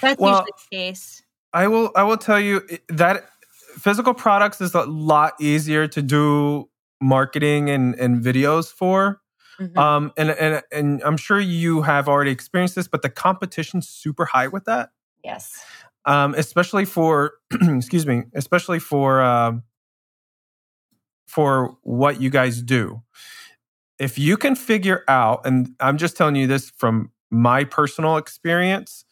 [0.00, 1.22] That's Well- usually the case.
[1.52, 3.28] I will I will tell you that
[3.76, 6.68] physical products is a lot easier to do
[7.00, 9.20] marketing and, and videos for.
[9.60, 9.76] mhm.
[9.78, 14.24] Um and, and and I'm sure you have already experienced this, but the competition's super
[14.24, 14.90] high with that.
[15.22, 15.64] yes,
[16.06, 19.62] Um, especially for excuse me, especially for um
[21.26, 23.02] for what you guys do.
[23.98, 29.04] If you can figure out, and I'm just telling you this from my personal experience,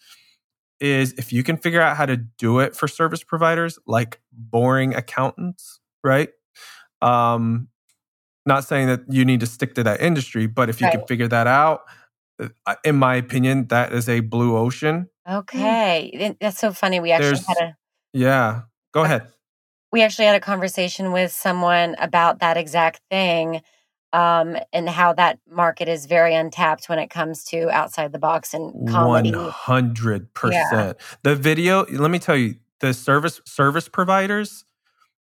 [0.80, 4.94] is if you can figure out how to do it for service providers like boring
[4.94, 6.30] accountants, right?
[7.00, 7.68] Um,
[8.46, 11.28] not saying that you need to stick to that industry, but if you can figure
[11.28, 11.82] that out,
[12.66, 15.08] uh, in my opinion, that is a blue ocean.
[15.28, 16.36] okay.
[16.40, 16.98] That's so funny.
[16.98, 17.76] We actually There's- had a
[18.12, 19.28] Yeah, go ahead.
[19.92, 23.62] we actually had a conversation with someone about that exact thing
[24.12, 28.54] um, and how that market is very untapped when it comes to outside the box
[28.54, 29.32] and comedy.
[29.32, 30.98] One hundred percent.
[31.22, 31.84] The video.
[31.86, 34.64] Let me tell you, the service service providers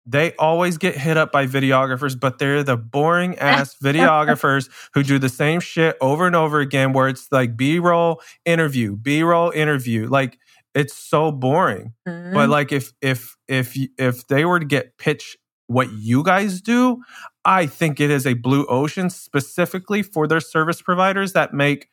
[0.05, 5.19] they always get hit up by videographers, but they're the boring ass videographers who do
[5.19, 9.51] the same shit over and over again, where it's like B roll interview, B roll
[9.51, 10.07] interview.
[10.07, 10.39] Like
[10.73, 11.93] it's so boring.
[12.07, 12.33] Mhm.
[12.33, 15.37] But like if if if if they were to get pitched
[15.67, 17.01] what you guys do,
[17.43, 21.89] I think it is a blue ocean specifically for their service providers that make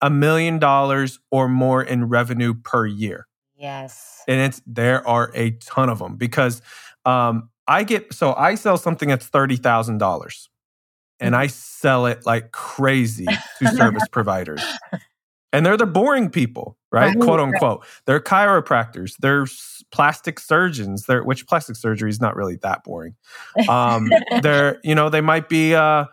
[0.00, 3.26] a million dollars or more in revenue per year.
[3.56, 4.22] Yes.
[4.26, 6.62] and it's there are a ton of them because
[7.04, 10.48] um, I get so I sell something that's thirty thousand dollars,
[11.18, 13.26] and I sell it like crazy
[13.58, 14.62] to service providers,
[15.52, 17.08] and they're the boring people, right?
[17.08, 17.20] Right.
[17.20, 17.84] Quote unquote.
[18.06, 19.16] They're chiropractors.
[19.18, 19.46] They're
[19.90, 21.06] plastic surgeons.
[21.06, 23.14] They're which plastic surgery is not really that boring.
[23.68, 24.10] Um,
[24.42, 26.06] they're you know they might be uh,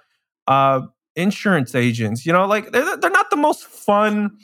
[0.47, 0.81] uh,
[1.15, 2.25] insurance agents.
[2.25, 4.37] You know, like they're they're not the most fun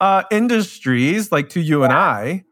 [0.00, 2.44] uh, industries like to you and I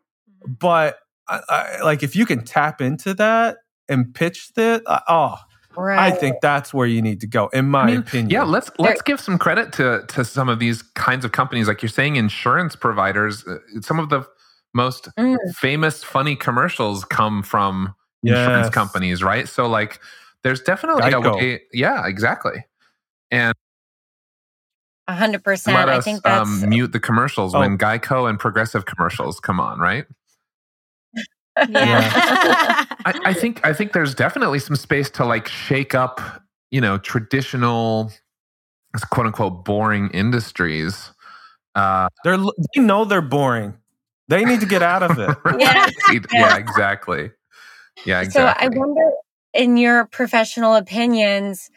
[0.47, 3.59] but I, I, like if you can tap into that
[3.89, 5.37] and pitch that, uh, oh,
[5.77, 5.99] right.
[5.99, 8.31] I think that's where you need to go, in my I mean, opinion.
[8.31, 11.83] Yeah, let's let's give some credit to to some of these kinds of companies, like
[11.83, 13.45] you're saying, insurance providers.
[13.47, 14.27] Uh, Some of the
[14.75, 15.37] most Mm.
[15.55, 19.49] famous, funny commercials come from insurance companies, right?
[19.49, 20.01] So, like,
[20.43, 21.33] there's definitely Geico.
[21.33, 21.61] a way.
[21.73, 22.65] Yeah, exactly.
[23.31, 23.55] And
[25.09, 25.77] A hundred percent.
[25.77, 27.61] let I us think that's um, mute the commercials Oh.
[27.61, 30.07] when Geico and Progressive commercials come on, right?
[31.69, 32.82] Yeah.
[33.05, 36.21] I, I think I think there's definitely some space to like shake up,
[36.71, 38.13] you know, traditional,
[39.11, 41.13] quote unquote, boring industries.
[41.75, 43.75] Uh, they're they know they're boring.
[44.29, 45.37] They need to get out of it.
[45.59, 45.87] Yeah.
[46.09, 46.27] right.
[46.33, 47.31] yeah, exactly.
[48.07, 49.11] Yeah, So I wonder,
[49.53, 51.71] in your professional opinions,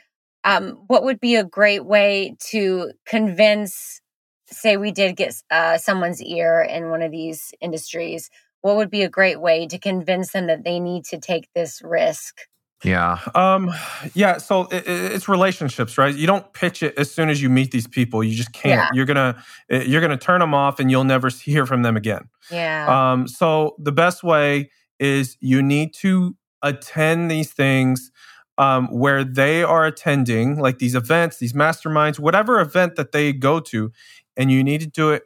[0.43, 4.01] um, what would be a great way to convince,
[4.47, 8.29] say, we did get uh, someone's ear in one of these industries?
[8.61, 11.81] What would be a great way to convince them that they need to take this
[11.83, 12.41] risk?
[12.83, 13.71] yeah, Um,
[14.13, 14.37] yeah.
[14.37, 16.13] So it, it- it's relationships, right?
[16.13, 18.23] You don't pitch it as soon as you meet these people.
[18.23, 18.79] You just can't.
[18.79, 18.89] Yeah.
[18.93, 22.29] You're gonna eh, you're gonna turn them off, and you'll never hear from them again.
[22.51, 22.85] Yeah.
[23.13, 28.11] Um, so the best way is you need to attend these things
[28.57, 33.59] um, where they are attending, like these events, these masterminds, whatever event that they go
[33.61, 33.91] to,
[34.37, 35.23] and you need to do it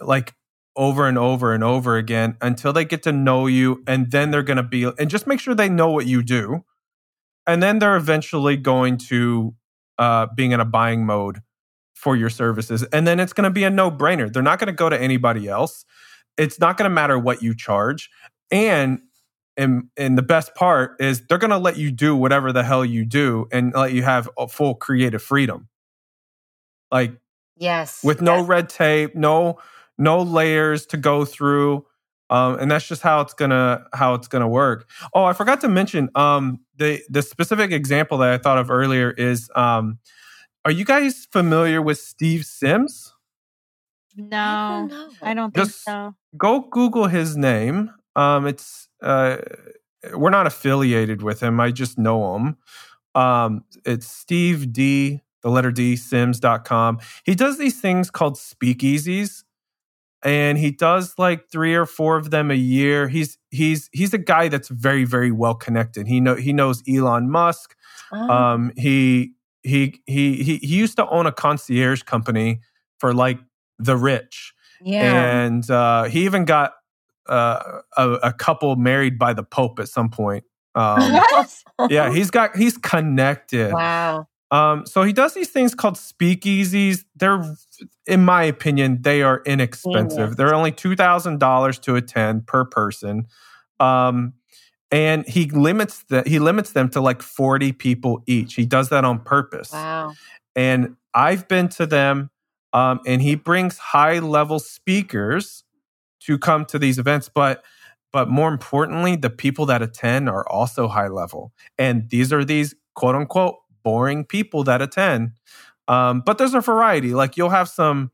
[0.00, 0.34] like
[0.76, 4.42] over and over and over again until they get to know you, and then they're
[4.42, 6.64] going to be, and just make sure they know what you do,
[7.46, 9.54] and then they're eventually going to
[9.98, 11.40] uh, being in a buying mode
[11.94, 14.32] for your services, and then it's going to be a no brainer.
[14.32, 15.84] They're not going to go to anybody else
[16.36, 18.10] it's not going to matter what you charge
[18.50, 19.00] and
[19.56, 22.84] and and the best part is they're going to let you do whatever the hell
[22.84, 25.68] you do and let you have a full creative freedom
[26.92, 27.12] like
[27.56, 28.00] yes.
[28.04, 28.48] with no Yes.
[28.48, 29.58] red tape no
[29.98, 31.84] no layers to go through
[32.28, 35.68] um, and that's just how it's gonna how it's gonna work oh i forgot to
[35.68, 39.98] mention um, the the specific example that i thought of earlier is um,
[40.64, 43.12] are you guys familiar with steve sims
[44.16, 44.88] no.
[45.22, 46.14] I don't think Just- so.
[46.36, 47.90] go Google his name.
[48.14, 49.36] Um, it's uh,
[50.14, 51.60] we're not affiliated with him.
[51.60, 52.56] I just know him.
[53.14, 56.98] Um, it's Steve D, the letter D, Sims.com.
[57.24, 59.42] He does these things called speakeasies.
[60.26, 63.08] And he does like three or four of them a year.
[63.08, 66.08] He's he's he's a guy that's very very well connected.
[66.08, 67.76] He know he knows Elon Musk.
[68.12, 72.60] Oh, Um, he he he he he used to own a concierge company
[72.98, 73.38] for like
[73.78, 75.44] the rich yeah.
[75.44, 76.74] and uh, he even got
[77.28, 80.44] uh, a, a couple married by the Pope at some point.
[80.74, 81.20] Um,
[81.88, 83.72] yeah, he's got he's connected.
[83.72, 84.28] wow.
[84.50, 87.04] Um, so he does these things called speakeasies.
[87.16, 87.42] They're,
[88.06, 90.16] in my opinion, they are inexpensive.
[90.16, 90.36] Genius.
[90.36, 93.26] They're only two thousand dollars to attend per person,
[93.80, 94.34] um,
[94.92, 98.54] and he limits that he limits them to like forty people each.
[98.54, 100.14] He does that on purpose Wow.
[100.54, 102.30] and I've been to them.
[102.72, 105.64] Um, and he brings high level speakers
[106.20, 107.64] to come to these events, but
[108.12, 112.74] but more importantly, the people that attend are also high level, and these are these
[112.94, 113.56] quote unquote
[113.86, 115.30] boring people that attend.
[115.86, 117.14] Um, but there's a variety.
[117.14, 118.10] Like you'll have some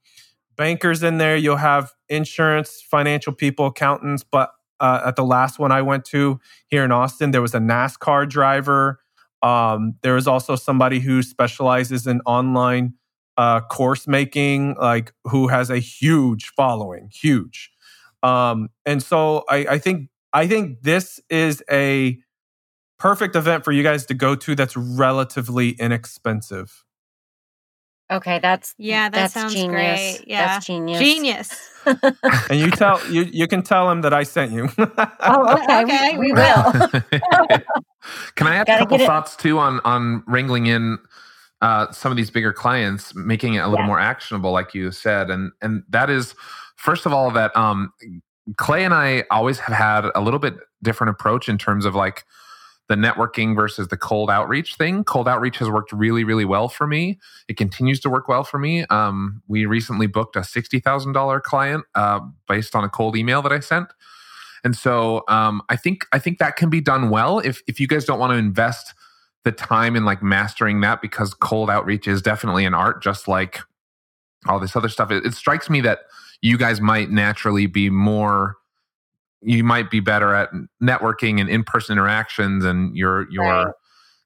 [0.54, 4.22] bankers in there, you'll have insurance, financial people, accountants.
[4.22, 7.58] But uh, at the last one I went to here in Austin, there was a
[7.58, 9.00] NASCAR driver.
[9.42, 12.92] Um, was also somebody who specializes in online
[13.38, 17.72] uh, course making, like who has a huge following, huge.
[18.22, 22.18] Um, and so I, I think I think this is a
[23.02, 24.54] perfect event for you guys to go to.
[24.54, 26.84] That's relatively inexpensive.
[28.12, 30.18] Okay, that's Yeah, that that's sounds genius.
[30.18, 30.28] great.
[30.28, 30.46] Yeah.
[30.46, 31.00] That's genius.
[31.00, 31.70] Genius.
[32.50, 34.68] and you tell you you can tell him that I sent you.
[34.78, 35.82] Oh, okay.
[35.82, 36.72] Okay, we, we we will.
[38.36, 40.98] Can I add a Gotta couple thoughts too on on wrangling in
[41.60, 43.86] uh, some of these bigger clients, making it a little Yeah.
[43.86, 46.34] more actionable, like you said, and and that is
[46.76, 47.92] first of all that um,
[48.58, 52.24] Clay and I always have had a little bit different approach in terms of like
[52.92, 55.02] the networking versus the cold outreach thing.
[55.02, 57.18] Cold outreach has worked really, really well for me.
[57.48, 58.84] It continues to work well for me.
[58.90, 63.40] Um, we recently booked a sixty thousand dollar client uh, based on a cold email
[63.42, 63.88] that I sent.
[64.62, 67.88] And so um, I think I think that can be done well if if you
[67.88, 68.92] guys don't want to invest
[69.44, 73.60] the time in like mastering that because cold outreach is definitely an art, just like
[74.46, 75.10] all this other stuff.
[75.10, 76.00] It, it strikes me that
[76.42, 78.56] you guys might naturally be more.
[79.42, 80.50] You might be better at
[80.82, 83.74] networking and in person interactions, and you're you're Right.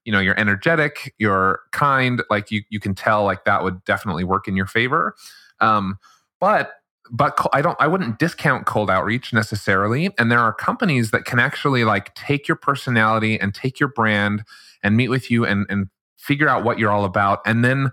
[0.05, 2.21] you know you're energetic, you're kind.
[2.29, 5.15] Like you you can tell like that would definitely work in your favor.
[5.59, 5.97] Um,
[6.39, 6.73] but
[7.09, 11.39] but I don't I wouldn't discount cold outreach necessarily and there are companies that can
[11.39, 14.43] actually like take your personality and take your brand
[14.83, 15.87] and meet with you and and
[16.17, 17.91] figure out what you're all about and then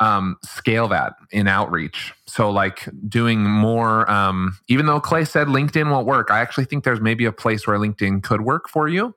[0.00, 2.12] um, scale that in outreach.
[2.26, 6.84] So like doing more um, even though Clay said LinkedIn won't work, I actually think
[6.84, 9.14] there's maybe a place where LinkedIn could work for you.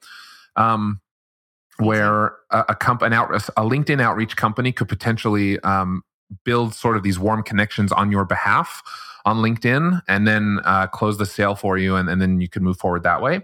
[0.56, 1.02] Um,
[1.80, 6.04] where a, a an out a LinkedIn outreach company could potentially um,
[6.44, 8.82] build sort of these warm connections on your behalf
[9.26, 12.64] on LinkedIn and then uh, close the sale for you, and, and then you can
[12.64, 13.42] move forward that way.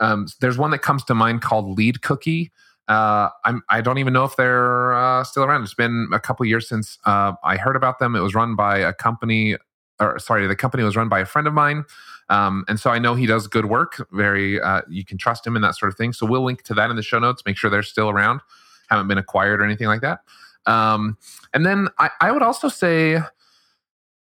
[0.00, 2.52] Um, there's one that comes to mind called Lead Cookie.
[2.86, 5.62] Uh, I'm, I don't even know if they're uh, still around.
[5.62, 8.14] It's been a couple years since uh, I heard about them.
[8.14, 9.56] It was run by a company,
[10.00, 11.84] or sorry, the company was run by a friend of mine.
[12.28, 14.06] Um, and so I know he does good work.
[14.12, 16.12] Very, uh, you can trust him and that sort of thing.
[16.12, 17.42] So we'll link to that in the show notes.
[17.46, 18.40] Make sure they're still around,
[18.88, 20.20] haven't been acquired or anything like that.
[20.66, 21.18] Um,
[21.52, 23.18] and then I, I would also say,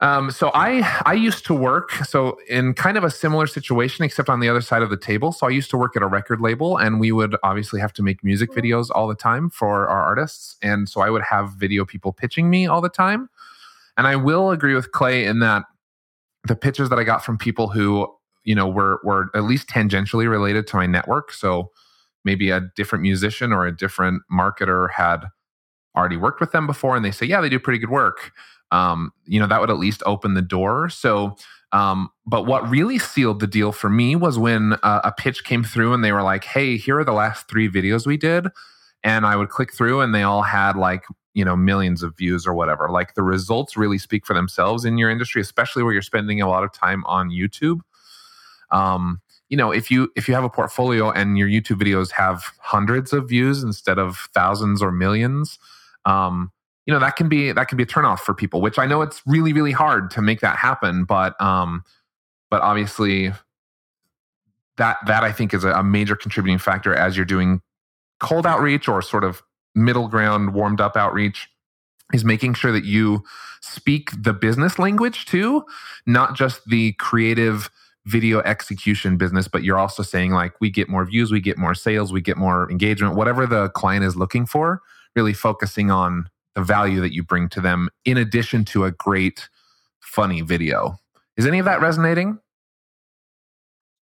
[0.01, 4.29] um, so I I used to work so in kind of a similar situation, except
[4.29, 5.31] on the other side of the table.
[5.31, 8.03] So I used to work at a record label, and we would obviously have to
[8.03, 11.85] make music videos all the time for our artists, and so I would have video
[11.85, 13.29] people pitching me all the time.
[13.95, 15.65] And I will agree with Clay in that
[16.47, 18.11] the pitches that I got from people who
[18.43, 21.31] you know were were at least tangentially related to my network.
[21.31, 21.71] So
[22.25, 25.25] maybe a different musician or a different marketer had
[25.95, 28.31] already worked with them before, and they say, yeah, they do pretty good work
[28.71, 30.89] um, you know, that would at least open the door.
[30.89, 31.35] So,
[31.71, 35.63] um, but what really sealed the deal for me was when uh, a pitch came
[35.63, 38.47] through and they were like, hey, here are the last three videos we did.
[39.03, 41.03] And I would click through and they all had like,
[41.33, 42.89] you know, millions of views or whatever.
[42.89, 46.49] Like the results really speak for themselves in your industry, especially where you're spending a
[46.49, 47.79] lot of time on YouTube.
[48.69, 52.43] Um, you know, if you if you have a portfolio and your YouTube videos have
[52.59, 55.59] hundreds of views instead of thousands or millions,
[56.05, 56.51] um,
[56.85, 59.01] you know that can be that can be a turnoff for people which i know
[59.01, 61.83] it's really really hard to make that happen but um
[62.49, 63.31] but obviously
[64.77, 67.61] that that i think is a, a major contributing factor as you're doing
[68.19, 69.41] cold outreach or sort of
[69.75, 71.49] middle ground warmed up outreach
[72.13, 73.23] is making sure that you
[73.61, 75.63] speak the business language too
[76.05, 77.69] not just the creative
[78.07, 81.75] video execution business but you're also saying like we get more views we get more
[81.75, 84.81] sales we get more engagement whatever the client is looking for
[85.15, 89.49] really focusing on the value that you bring to them in addition to a great
[89.99, 90.95] funny video
[91.37, 92.39] is any of that resonating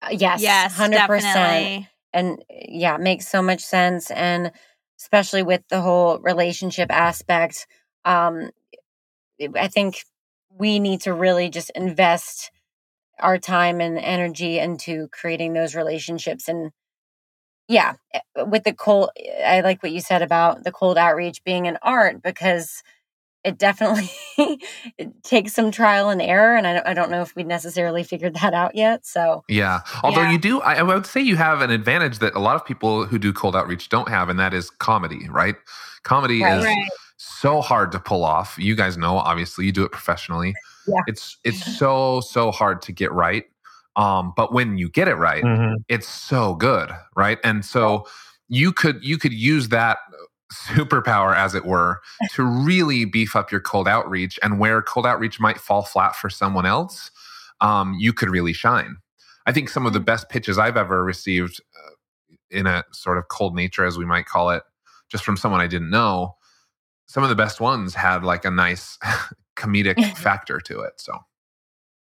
[0.02, 1.36] Uh, yes, yes, hundred percent.
[1.36, 1.88] definitely.
[2.14, 4.12] and yeah, it makes so much sense.
[4.12, 4.52] And
[5.00, 7.68] especially with the whole relationship aspect,
[8.06, 8.50] um,
[9.56, 10.04] I think
[10.50, 12.52] we need to really just invest
[13.20, 16.47] our time and energy into creating those relationships.
[16.47, 16.72] And
[17.70, 19.12] yeah, eh, with the cold,
[19.46, 22.84] I like what you said about the cold outreach being an art because
[23.46, 24.10] it definitely
[24.98, 26.58] it takes some trial and error.
[26.58, 29.06] And I don't, I don't know if we necessarily figured that out yet.
[29.06, 29.82] So Yeah.
[30.04, 30.32] Although Yeah.
[30.34, 33.06] you do, I, I would say you have an advantage that a lot of people
[33.06, 35.56] who do cold outreach don't have, and that is comedy, right?
[36.04, 36.58] Comedy Right.
[36.58, 36.90] is Right.
[37.18, 38.58] so hard to pull off.
[38.60, 40.54] You guys know, obviously, you do it professionally.
[40.88, 41.02] Yeah.
[41.08, 43.46] It's it's so so hard to get right.
[43.96, 45.76] Um, but when you get it right, Mhm.
[45.88, 47.40] it's so good, right?
[47.44, 48.08] And so
[48.48, 50.00] you could you could use that
[50.52, 55.40] superpower as it were to really beef up your cold outreach and where cold outreach
[55.40, 57.12] might fall flat for someone else
[57.62, 58.96] um, you could really shine
[59.46, 61.92] i think some of the best pitches i've ever received uh,
[62.50, 64.64] in a sort of cold nature as we might call it
[65.08, 66.36] just from someone i didn't know
[67.06, 68.98] some of the best ones had like a nice
[69.56, 71.14] comedic factor to it so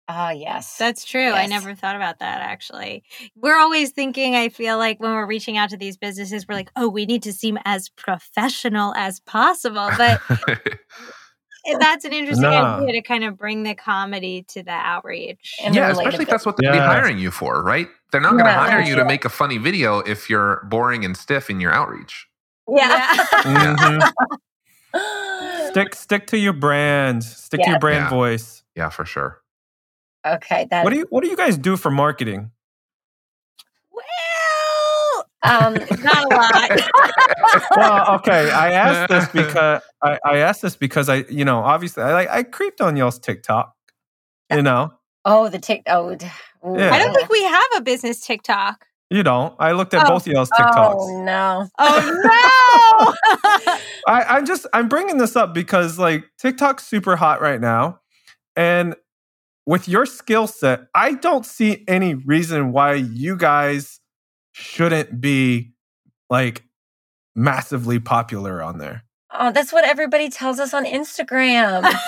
[0.10, 0.78] oh yes.
[0.78, 1.32] That's true.
[1.32, 3.03] I never thought about that actually.
[3.36, 6.72] We're always thinking, I feel like when we're reaching out to these businesses, we're like,
[6.76, 9.89] oh, we need to seem as professional as possible.
[9.97, 10.22] But
[11.80, 12.78] that's an interesting Nah.
[12.78, 15.55] idea to kind of bring the comedy to the outreach.
[15.64, 16.86] And yeah, especially if that's what they're Yeah.
[16.86, 17.89] hiring you for, right?
[18.12, 20.64] They're not going to Yeah, hire yeah, you to make a funny video if you're
[20.70, 22.28] boring and stiff in your outreach.
[22.70, 23.16] Yeah.
[23.43, 24.01] Mhm.
[25.70, 27.24] stick stick to your brand.
[27.24, 28.10] Stick to your brand Yeah.
[28.10, 28.64] voice.
[28.76, 29.41] Yeah, for sure.
[30.26, 30.68] Okay.
[30.70, 32.51] That What do you What do you guys do for marketing?
[33.91, 36.82] well, um not a lot.
[37.76, 38.51] well, okay.
[38.51, 42.30] I asked this because I, I asked this because I, you know, obviously, I like
[42.30, 43.74] I creeped on y'all's TikTok.
[44.51, 44.93] You know,
[45.26, 46.11] oh the tick oh
[46.63, 46.91] Yeah.
[46.93, 48.86] I don't think we have a business TikTok.
[49.09, 49.53] you don't.
[49.59, 50.09] I looked at Oh.
[50.09, 50.95] both of y'all's TikToks.
[50.97, 51.68] Oh no.
[51.78, 53.78] Oh no!
[54.07, 57.99] I, I'm just I'm bringing this up because like TikTok's super hot right now,
[58.55, 58.95] and
[59.68, 63.99] with your skill set, I don't see any reason why you guys
[64.53, 65.74] shouldn't be
[66.30, 66.63] like
[67.36, 69.03] massively popular on there.
[69.32, 71.93] Oh, that's what everybody tells us on Instagram.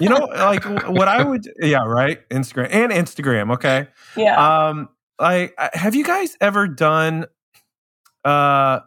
[0.00, 3.52] You know, like what I would, yeah, right, Instagram and Instagram.
[3.54, 4.68] Okay, yeah.
[4.68, 4.88] um,
[5.20, 7.26] like uh, have you guys ever done?
[8.24, 8.80] Uh,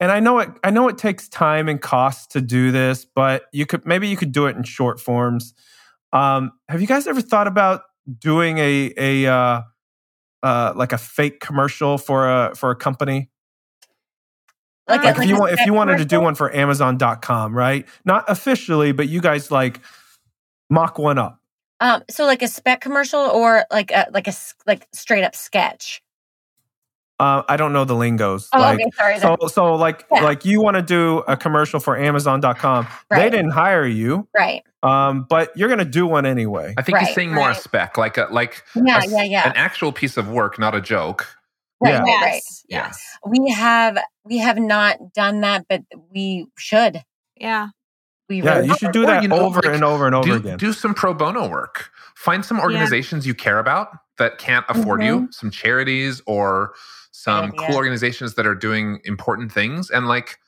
[0.00, 0.50] and I know it.
[0.64, 4.16] I know it takes time and cost to do this, but you could maybe you
[4.16, 5.54] could do it in short forms.
[6.16, 7.82] Um, have you guys ever thought about
[8.20, 9.62] doing a a uh,
[10.42, 13.30] uh, like a fake commercial for a for a company?
[14.88, 17.86] Like, Like, a, if you want, if you wanted to do one for Amazon.com, right?
[18.04, 19.80] Not officially, but you guys like
[20.70, 21.40] mock one up.
[21.80, 25.34] Um, so like a spec commercial or like a like a s- like straight up
[25.34, 26.02] sketch.
[27.18, 28.48] Uh, I don't know the lingos.
[28.52, 29.18] Oh, like, okay, sorry.
[29.20, 30.22] so so like Yeah.
[30.24, 32.86] like you want to do a commercial for Amazon.com.
[33.10, 34.62] They didn't hire you, right.
[34.82, 36.74] um, but you're gonna do one anyway.
[36.76, 37.56] I think he's Right, saying more a right.
[37.62, 39.48] spec, like a like Yeah, a s- yeah, yeah.
[39.48, 41.26] an actual piece of work, not a joke.
[41.80, 42.02] Right, Yeah.
[42.04, 42.42] yes, right.
[42.68, 47.02] yes, We have we have not done that, but we should.
[47.36, 47.68] yeah.
[48.28, 50.14] We Yeah, really you should do Or, that you know, over like, and over and
[50.14, 50.58] over do, again.
[50.58, 51.90] do some pro bono work.
[52.16, 53.88] Find some organizations you care about
[54.18, 56.72] that can't afford you, some charities or
[57.26, 57.66] some Good idea.
[57.66, 60.38] cool organizations that are doing important things and like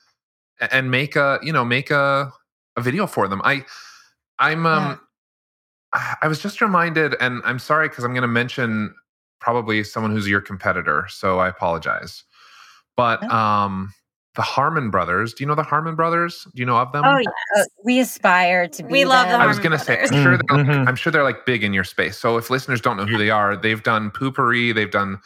[0.71, 2.31] and make a, you know, make a
[2.77, 3.41] a video for them.
[3.43, 3.65] I
[4.39, 4.99] I'm um
[5.93, 8.93] I was just reminded and I'm sorry cuz I'm going to mention
[9.41, 12.23] probably someone who's your competitor, so I apologize.
[12.95, 13.29] But No.
[13.29, 13.93] um
[14.35, 16.47] the Harmon brothers, do you know the Harmon brothers?
[16.55, 17.03] Do you know of them?
[17.05, 17.27] Oh yeah.
[17.57, 18.89] uh, we aspire to be.
[18.89, 19.41] We love the them.
[19.41, 20.87] I was gonna say, I'm sure, they're like, Mhm.
[20.87, 22.17] I'm sure they're like big in your space.
[22.17, 25.19] So if listeners don't know who they are, they've done Poo-Pourri, they've done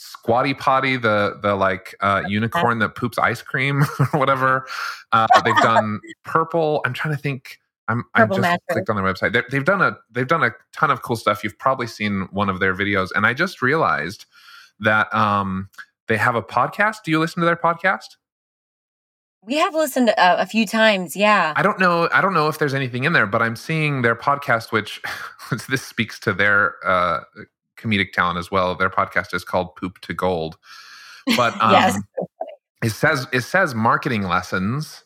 [0.00, 4.66] Squatty Potty, the the like uh, unicorn that poops ice cream or whatever.
[5.12, 6.80] Uh, they've done Purple.
[6.86, 7.58] I'm trying to think.
[7.86, 8.60] I'm I just Mattress.
[8.70, 9.32] clicked on their website.
[9.32, 11.44] They're, they've done a they've done a ton of cool stuff.
[11.44, 14.24] You've probably seen one of their videos, and I just realized
[14.78, 15.68] that um,
[16.08, 17.02] they have a podcast.
[17.04, 18.16] Do you listen to their podcast?
[19.42, 21.14] We have listened uh, a few times.
[21.14, 21.52] Yeah.
[21.56, 22.08] I don't know.
[22.12, 25.02] I don't know if there's anything in there, but I'm seeing their podcast, which
[25.68, 27.20] this speaks to their uh,
[27.80, 28.74] comedic talent as well.
[28.74, 30.56] Their podcast is called Poop to Gold,
[31.36, 31.98] but um, Yes.
[32.82, 35.04] it says it says marketing lessons.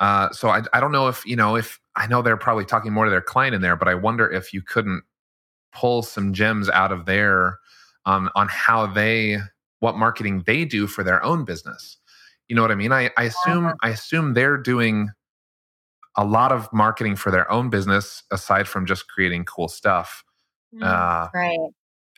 [0.00, 2.92] Uh, so I, I don't know if you know if I know they're probably talking
[2.92, 5.02] more to their client in there, but I wonder if you couldn't
[5.72, 7.58] pull some gems out of there
[8.04, 9.38] um, on how they
[9.80, 11.98] what marketing they do for their own business.
[12.48, 12.92] You know what I mean?
[12.92, 15.10] I, I assume I assume they're doing
[16.16, 20.22] a lot of marketing for their own business aside from just creating cool stuff.
[20.74, 20.82] Mm.
[20.84, 21.58] Uh, right.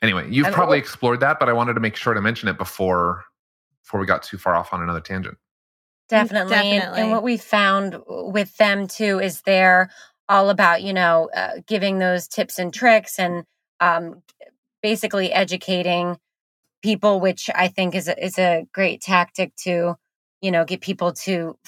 [0.05, 2.59] Anyway, you've And probably explored that, but I wanted to make sure to mention it
[2.59, 3.25] before
[3.83, 5.37] before we got too far off on another tangent.
[6.09, 6.57] Definitely.
[6.57, 9.91] And- And, what we found with them too is they're
[10.29, 13.45] all about, you know, uh, giving those tips and tricks and
[13.81, 14.23] um,
[14.83, 16.19] basically educating
[16.83, 19.97] people, which I think is a, is a great tactic to,
[20.41, 21.59] you know, get people to,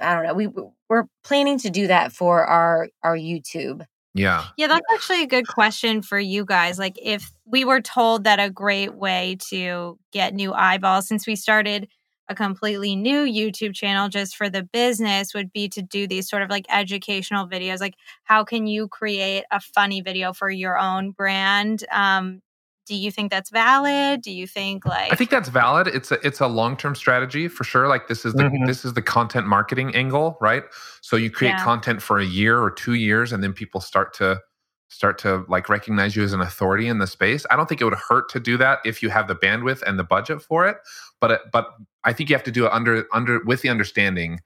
[0.00, 0.48] I don't know, we,
[0.88, 3.84] we're planning to do that for our, our YouTube.
[4.14, 4.44] Yeah.
[4.56, 6.78] Yeah, that's actually a good question for you guys.
[6.78, 11.34] Like, if we were told that a great way to get new eyeballs, since we
[11.36, 11.88] started
[12.28, 16.42] a completely new YouTube channel just for the business, would be to do these sort
[16.42, 17.80] of like educational videos.
[17.80, 17.94] Like,
[18.24, 21.84] how can you create a funny video for your own brand?
[21.92, 22.40] Um,
[22.86, 24.22] do you think that's valid?
[24.22, 25.86] Do you think like I think that's valid.
[25.88, 27.88] It's a it's a long term strategy for sure.
[27.88, 28.66] Like this is the Mhm.
[28.66, 30.64] this is the content marketing angle, right?
[31.00, 31.64] So you create Yeah.
[31.64, 34.40] content for a year or two years, and then people start to
[34.88, 37.44] start to like recognize you as an authority in the space.
[37.50, 39.98] I don't think it would hurt to do that if you have the bandwidth and
[39.98, 40.76] the budget for it.
[41.20, 41.68] But it, but
[42.04, 44.40] I think you have to do it under under with the understanding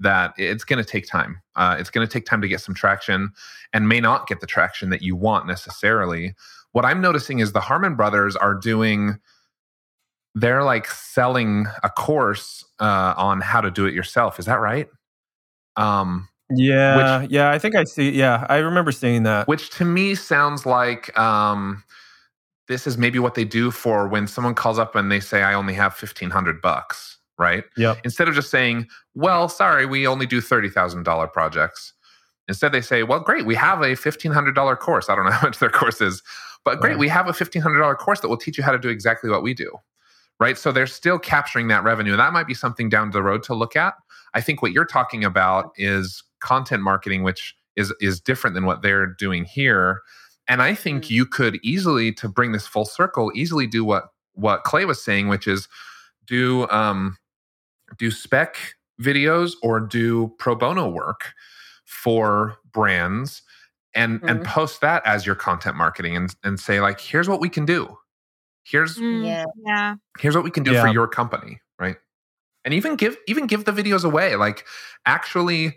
[0.00, 1.40] that it's going to take time.
[1.54, 3.30] Uh, it's going to take time to get some traction,
[3.72, 6.34] and may not get the traction that you want necessarily.
[6.74, 9.18] What I'm noticing is the Harmon brothers are doing
[10.34, 14.40] they're like selling a course uh, on how to do it yourself.
[14.40, 14.88] Is that right?
[15.76, 18.10] Um, Yeah, which, yeah, I think I see.
[18.10, 19.46] Yeah, I remember seeing that.
[19.46, 21.84] Which to me sounds like um,
[22.66, 25.54] this is maybe what they do for when someone calls up and they say, "I
[25.54, 27.64] only have fifteen hundred bucks." Right.
[27.76, 27.94] Yeah.
[28.04, 31.92] Instead of just saying, "Well, sorry, we only do thirty thousand dollar projects."
[32.48, 35.08] Instead, they say, "Well, great, we have a fifteen hundred dollar course.
[35.08, 36.22] I don't know how much their course is,
[36.64, 36.98] but great, right.
[36.98, 39.30] we have a fifteen hundred dollar course that will teach you how to do exactly
[39.30, 39.70] what we do."
[40.40, 40.58] Right.
[40.58, 42.10] So they're still capturing that revenue.
[42.12, 43.94] And that might be something down the road to look at.
[44.34, 48.82] I think what you're talking about is content marketing, which is is different than what
[48.82, 50.00] they're doing here.
[50.48, 51.14] And I think mm-hmm.
[51.14, 55.28] you could easily, to bring this full circle, easily do what what Clay was saying,
[55.28, 55.68] which is
[56.26, 57.16] do um,
[57.98, 58.56] do spec
[59.00, 61.32] videos or do pro bono work
[61.84, 63.42] for brands
[63.94, 64.28] and mm-hmm.
[64.28, 67.64] and post that as your content marketing and and say like here's what we can
[67.64, 67.96] do.
[68.64, 69.44] Here's mm, yeah.
[69.66, 69.96] yeah.
[70.18, 70.82] here's what we can do yeah.
[70.82, 71.96] for your company right?
[72.64, 74.64] And even give even give the videos away like
[75.06, 75.76] actually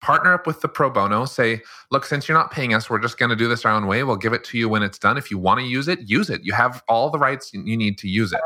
[0.00, 1.60] partner up with the pro bono say
[1.90, 4.04] look since you're not paying us we're just going to do this our own way.
[4.04, 5.16] We'll give it to you when it's done.
[5.18, 6.44] If you want to use it use it.
[6.44, 8.40] You have all the rights you need to use it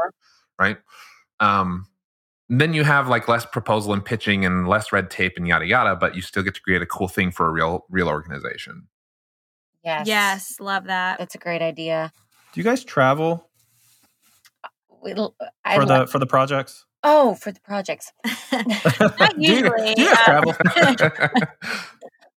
[0.58, 0.78] right?
[1.40, 1.86] Um
[2.48, 5.96] then you have like less proposal and pitching and less red tape and yada yada
[5.96, 8.86] but you still get to create a cool thing for a real real organization
[9.84, 12.12] yes yes love that that's a great idea
[12.52, 13.48] do you guys travel
[15.64, 18.12] I for the for the projects Oh, for the projects.
[18.52, 19.40] Not usually.
[19.40, 20.54] do you, do you travel?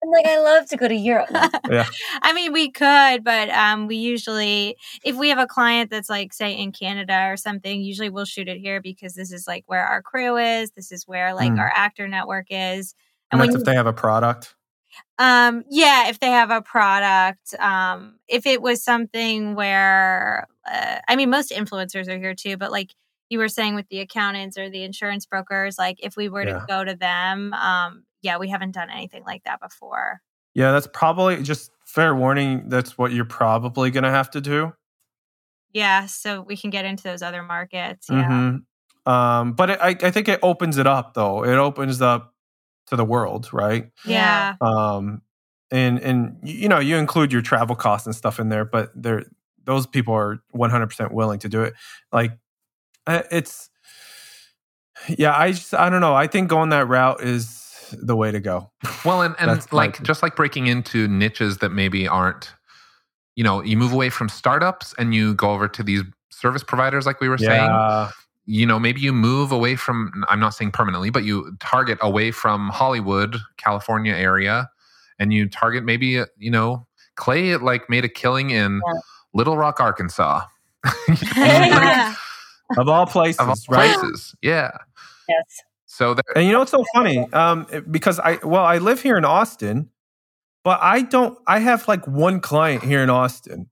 [0.05, 1.31] I'm like, I love to go to Europe.
[1.71, 1.87] yeah.
[2.23, 6.35] I mean, we could, but um, we usually, if we have a client that's like,
[6.35, 9.87] say, in Canada or something, usually we'll shoot it here because this is like where
[9.87, 10.71] our crew is.
[10.73, 11.59] This is where like mm.
[11.59, 12.95] our actor network is.
[13.33, 14.55] And, and that's if you, they have a product.
[15.19, 17.55] Um, yeah, if they have a product.
[17.59, 22.73] Um, if it was something where, uh, I mean, most influencers are here too, but
[22.73, 22.95] like
[23.31, 26.59] you were saying with the accountants or the insurance brokers, like if we were yeah.
[26.59, 30.21] to go to them, um, yeah, we haven't done anything like that before.
[30.55, 32.69] Yeah, that's probably just fair warning.
[32.69, 34.73] That's what you're probably going to have to do.
[35.73, 38.07] Yeah, so we can get into those other markets.
[38.09, 38.29] Yeah.
[38.29, 39.13] Mm-hmm.
[39.13, 41.45] Um, but it, I, I think it opens it up though.
[41.45, 42.34] It opens up
[42.89, 43.91] to the world, right?
[44.05, 44.55] Yeah.
[44.61, 45.23] Um,
[45.71, 49.25] and and you know you include your travel costs and stuff in there, but there
[49.65, 51.73] those people are 100% willing to do it.
[52.13, 52.33] Like
[53.07, 53.71] uh, it's
[55.09, 57.61] yeah i just i don't know i think going that route is
[57.93, 58.71] the way to go
[59.05, 62.53] well and, and like just like breaking into niches that maybe aren't
[63.37, 67.07] you know you move away from startups and you go over to these service providers
[67.07, 67.49] like we were yeah.
[67.49, 68.13] saying
[68.47, 72.31] you know maybe you move away from i'm not saying permanently but you target away
[72.31, 74.69] from hollywood california area
[75.19, 79.01] and you target maybe uh, you know clay like made a killing in yeah.
[79.33, 80.43] little rock arkansas
[81.37, 82.15] yeah
[82.79, 83.99] of all places, of all right?
[83.99, 84.35] places.
[84.43, 84.71] Yeah.
[85.29, 85.63] Yes.
[85.87, 87.19] So there, and you know what's so funny?
[87.33, 89.91] Um, because I well, I live here in Austin,
[90.65, 91.39] but I don't.
[91.47, 93.71] I have like one client here in Austin,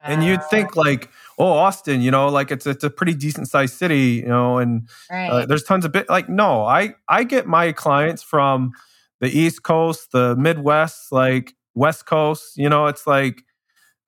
[0.00, 0.80] and you'd think ah.
[0.80, 1.10] like,
[1.42, 4.88] oh, Austin, you know, like it's it's a pretty decent sized city, you know, and
[5.10, 5.28] uh, right.
[5.30, 6.08] uh, there's tons of bit.
[6.08, 8.72] Like, no, I I get my clients from
[9.20, 12.56] the East Coast, the Midwest, like West Coast.
[12.56, 13.42] You know, it's like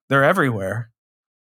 [0.08, 0.90] they're everywhere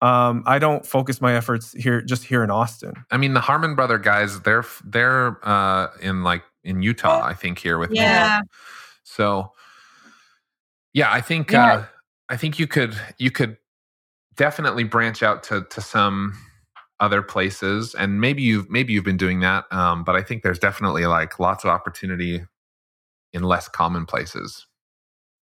[0.02, 2.92] um, I don't focus my efforts here just here in Austin.
[3.12, 7.60] I mean, the Harmon brother guys, they're they're uh, in like in Utah, I think
[7.60, 8.40] here with yeah.
[8.42, 8.48] me.
[9.04, 9.52] So,
[10.92, 11.72] yeah, I think yeah.
[11.72, 11.84] Uh,
[12.28, 13.58] I think you could you could
[14.36, 16.38] definitely branch out to to some
[17.00, 19.64] other places, and maybe you've maybe you've been doing that.
[19.72, 22.42] Um, but I think there's definitely like lots of opportunity
[23.32, 24.66] in less common places.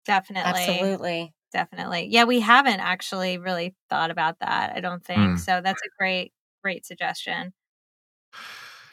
[0.05, 2.07] Definitely, absolutely definitely.
[2.09, 4.73] Yeah, we haven't actually really thought about that.
[4.75, 5.39] I don't think mm.
[5.39, 5.61] so.
[5.63, 7.53] That's a great, great suggestion.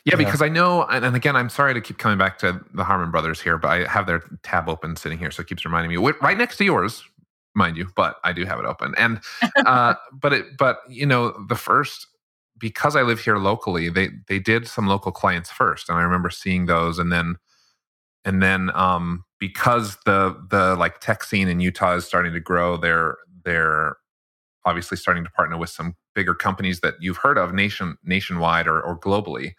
[0.04, 3.10] Yeah, because I know, and again, I'm sorry to keep coming back to the Harmon
[3.10, 6.12] brothers here, but I have their tab open sitting here, so it keeps reminding me
[6.22, 7.04] right next to yours,
[7.54, 7.88] mind you.
[7.96, 9.20] But I do have it open, and
[9.66, 12.06] uh, but it, but you know, the first
[12.58, 16.30] because I live here locally, they they did some local clients first, and I remember
[16.30, 17.36] seeing those, and then
[18.24, 22.76] and then um, because the the like tech scene in Utah is starting to grow,
[22.76, 23.96] they're they're
[24.64, 28.80] obviously starting to partner with some bigger companies that you've heard of nation nationwide or,
[28.80, 29.54] or globally.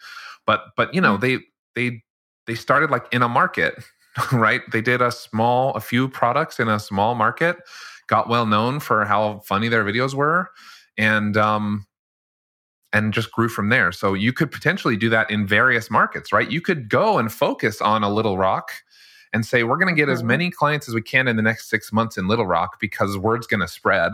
[0.45, 1.21] But but you know mm.
[1.21, 1.39] they
[1.75, 2.03] they
[2.47, 3.83] they started like in a market,
[4.31, 4.61] right?
[4.71, 7.57] They did a small a few products in a small market,
[8.07, 10.49] got well known for how funny their videos were,
[10.97, 11.85] and um,
[12.93, 13.91] and just grew from there.
[13.91, 16.49] So you could potentially do that in various markets, right?
[16.49, 18.71] You could go and focus on a Little Rock
[19.33, 20.27] and say, we're going to get as mm-hmm.
[20.27, 23.47] many clients as we can in the next six months in Little Rock because word's
[23.47, 24.11] going to spread,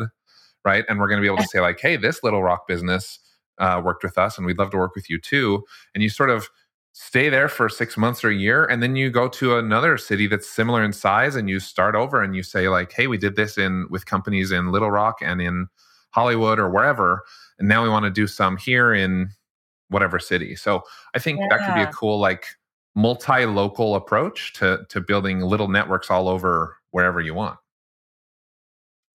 [0.64, 0.86] right?
[0.88, 3.20] And we're going to be able to say, like, hey, this Little Rock business
[3.58, 5.64] uh, worked with us and we'd love to work with you too.
[5.96, 6.50] And you sort of
[7.00, 10.26] stay there for six months or a year and then you go to another city
[10.26, 13.36] that's similar in size and you start over and you say like hey we did
[13.36, 15.68] this in with companies in little rock and in
[16.10, 17.22] hollywood or wherever
[17.60, 19.30] and now we want to do some here in
[19.90, 20.82] whatever city so
[21.14, 22.48] i think that could be a cool like
[22.96, 27.60] multi-local approach to to building little networks all over wherever you want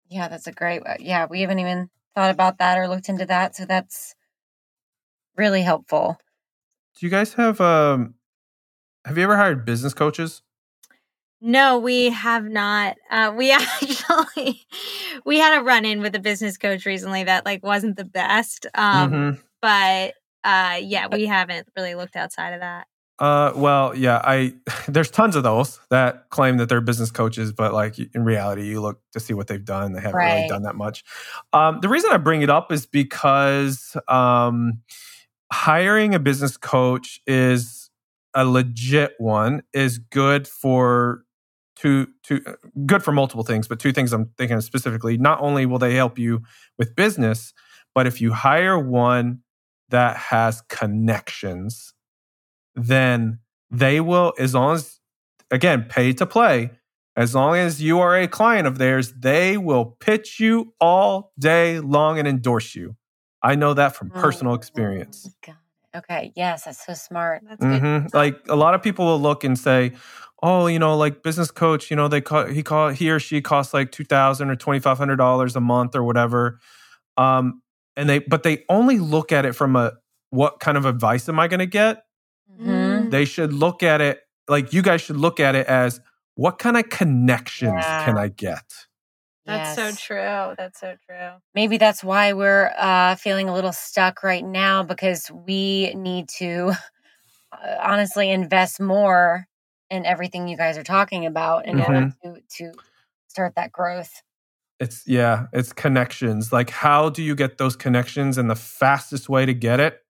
[0.08, 0.82] Yeah, that's a great.
[0.86, 4.14] uh, Yeah, we haven't even thought about that or looked into that, so that's
[5.36, 6.18] really helpful.
[6.98, 8.14] Do you guys have um
[9.04, 10.42] have you ever hired business coaches?
[11.40, 12.96] No, we have not.
[13.10, 14.62] Uh, we actually
[15.24, 18.66] we had a run in with a business coach recently that like wasn't the best.
[18.74, 19.38] Um, Mhm.
[19.60, 20.14] but
[20.44, 22.86] uh, yeah, we haven't really looked outside of that.
[23.18, 24.54] Uh, well, yeah, I
[24.88, 28.80] there's tons of those that claim that they're business coaches, but like in reality, you
[28.80, 29.92] look to see what they've done.
[29.92, 31.04] They haven't really done that much.
[31.52, 34.80] Um, the reason I bring it up is because um,
[35.52, 37.90] hiring a business coach is
[38.34, 39.62] a legit one.
[39.72, 41.24] Is good for
[41.76, 42.40] two two
[42.86, 45.18] good for multiple things, but two things I'm thinking specifically.
[45.18, 46.42] Not only will they help you
[46.78, 47.52] with business,
[47.94, 49.40] but if you hire one
[49.90, 51.92] that has connections
[52.74, 53.38] then
[53.70, 55.00] they will, as long as,
[55.50, 56.70] again, pay to play,
[57.16, 61.80] as long as you are a client of theirs, they will pitch you all day
[61.80, 62.96] long and endorse you.
[63.42, 65.28] I know that from personal experience.
[65.44, 65.56] Got
[65.94, 65.98] it.
[65.98, 66.32] Okay.
[66.36, 67.42] Yes, that's so smart.
[67.48, 67.80] That's good.
[67.80, 69.92] hmm Like a lot of people will look and say,
[70.42, 73.42] "Oh, you know, like business coach, you know, they call he call he or she
[73.42, 76.58] costs like two thousand or twenty five hundred dollars a month or whatever."
[77.18, 77.60] Um,
[77.96, 79.92] and they but they only look at it from a
[80.30, 82.02] what kind of advice am I going to get?
[82.60, 83.10] Mhm.
[83.10, 86.00] they should look at it like you guys should look at it as
[86.36, 88.04] what kind of connections Yeah.
[88.04, 88.64] can I get?
[89.46, 90.54] That's so true.
[90.56, 91.30] That's so true.
[91.54, 96.72] Maybe that's why we're uh, feeling a little stuck right now because we need to
[97.52, 99.46] uh, honestly invest more
[99.90, 102.72] in everything you guys are talking about in order to to
[103.28, 104.10] start that growth.
[104.80, 106.52] It's yeah, it's connections.
[106.52, 108.38] Like how do you get those connections?
[108.38, 110.00] And the fastest way to get it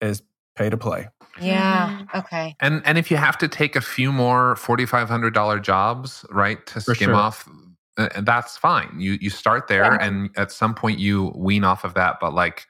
[0.00, 0.22] is
[0.56, 1.08] pay to play.
[1.40, 2.06] Yeah.
[2.14, 2.54] Okay.
[2.60, 6.24] And and if you have to take a few more forty five hundred dollar jobs,
[6.30, 7.14] right, to For skim sure.
[7.14, 7.48] off,
[7.96, 8.94] uh, that's fine.
[8.98, 9.98] You you start there, Yeah.
[10.00, 12.16] and at some point you wean off of that.
[12.20, 12.66] But like,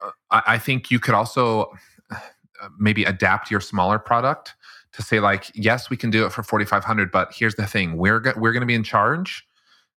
[0.00, 1.72] uh, I, I think you could also
[2.10, 2.18] uh,
[2.78, 4.54] maybe adapt your smaller product
[4.92, 7.66] to say like, yes, we can do it for forty five hundred, but here's the
[7.66, 9.46] thing: we're go- we're going to be in charge.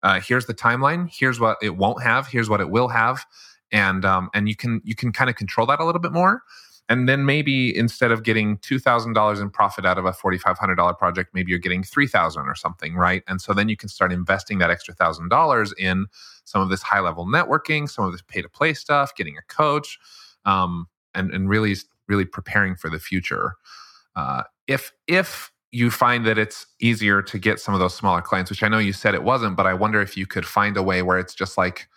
[0.03, 1.09] Uh, here's the timeline.
[1.13, 2.27] Here's what it won't have.
[2.27, 3.25] Here's what it will have,
[3.71, 6.43] and um, and you can you can kind of control that a little bit more.
[6.91, 10.37] And then maybe instead of getting two thousand dollars in profit out of a forty
[10.37, 13.23] five hundred dollar project, maybe you're getting three thousand or something, right?
[13.29, 16.07] And so then you can start investing that extra thousand dollars in
[16.45, 19.43] some of this high level networking, some of this pay to play stuff, getting a
[19.43, 19.99] coach,
[20.45, 21.77] um, and and really
[22.09, 23.55] really preparing for the future.
[24.17, 28.51] Uh, if if you find that it's easier to get some of those smaller clients,
[28.51, 30.83] which I know you said it wasn't, but I wonder if you could find a
[30.83, 31.89] way where it's just like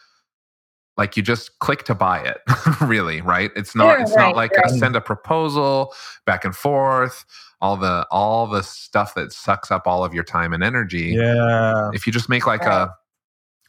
[0.97, 2.37] like you just click to buy it
[2.81, 4.65] really right it's not Sure, it's right, not like right.
[4.65, 5.93] a send a proposal
[6.25, 7.25] back and forth
[7.61, 11.89] all the all the stuff that sucks up all of your time and energy Yeah.
[11.93, 12.87] if you just make like Right.
[12.89, 12.93] a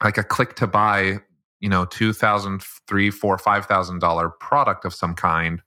[0.05, 1.19] like a click to buy
[1.61, 5.63] you know two thousand three four five thousand dollar product of some kind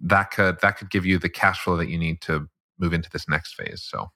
[0.00, 2.48] that could that could give you the cash flow that you need to
[2.78, 4.10] move into this next phase so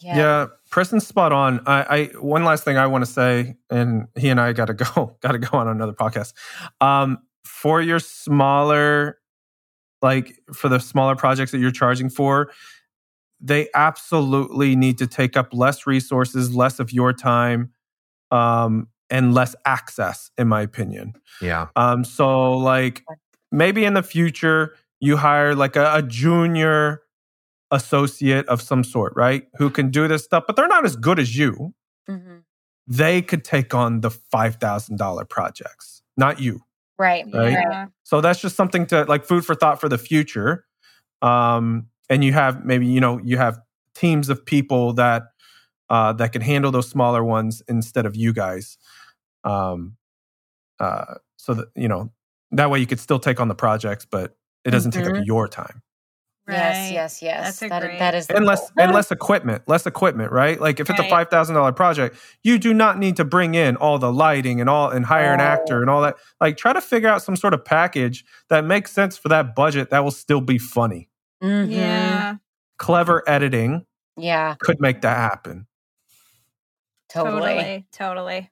[0.00, 0.16] Yeah.
[0.16, 1.60] Yeah, Preston's spot on.
[1.66, 4.74] I, I one last thing I want to say, and he and I got to
[4.74, 6.32] go, got to go on another podcast.
[6.80, 9.18] Um, for your smaller,
[10.02, 12.50] like for the smaller projects that you're charging for,
[13.40, 17.72] they absolutely need to take up less resources, less of your time,
[18.30, 21.14] um, and less access, in my opinion.
[21.40, 23.04] yeah Um, so like
[23.50, 27.02] maybe in the future you hire like a, a junior
[27.70, 29.46] associate of some sort, right?
[29.58, 31.74] Who can do this stuff, but they're not as good as you.
[32.08, 32.42] Mhm.
[32.86, 36.60] They could take on the five thousand dollar projects, not you.
[36.98, 37.24] Right.
[37.32, 37.52] Right.
[37.52, 37.86] Yeah.
[38.04, 40.64] So that's just something to like food for thought for the future.
[41.22, 43.60] Um, and you have maybe you know you have
[43.94, 45.24] teams of people that
[45.90, 48.78] uh, that can handle those smaller ones instead of you guys.
[49.44, 49.96] Um,
[50.80, 52.10] uh, so that you know
[52.52, 55.26] that way you could still take on the projects, but it doesn't take up Mhm.
[55.26, 55.82] your time.
[56.48, 56.90] Right.
[56.92, 57.20] Yes.
[57.20, 57.44] Yes.
[57.44, 58.70] That's a That- great- that is and less goal.
[58.86, 60.58] and less equipment, less equipment, right?
[60.58, 63.76] Like if it's a five thousand dollar project, you do not need to bring in
[63.76, 65.44] all the lighting and all and hire an Oh.
[65.44, 66.16] actor and all that.
[66.40, 69.90] Like try to figure out some sort of package that makes sense for that budget
[69.90, 71.08] that will still be funny.
[71.42, 71.70] Mhm.
[71.70, 72.34] Yeah.
[72.78, 73.84] Clever editing
[74.16, 74.54] Yeah.
[74.58, 75.66] could make that happen.
[77.08, 77.40] Totally.
[77.40, 77.86] Totally.
[77.92, 78.50] Totally.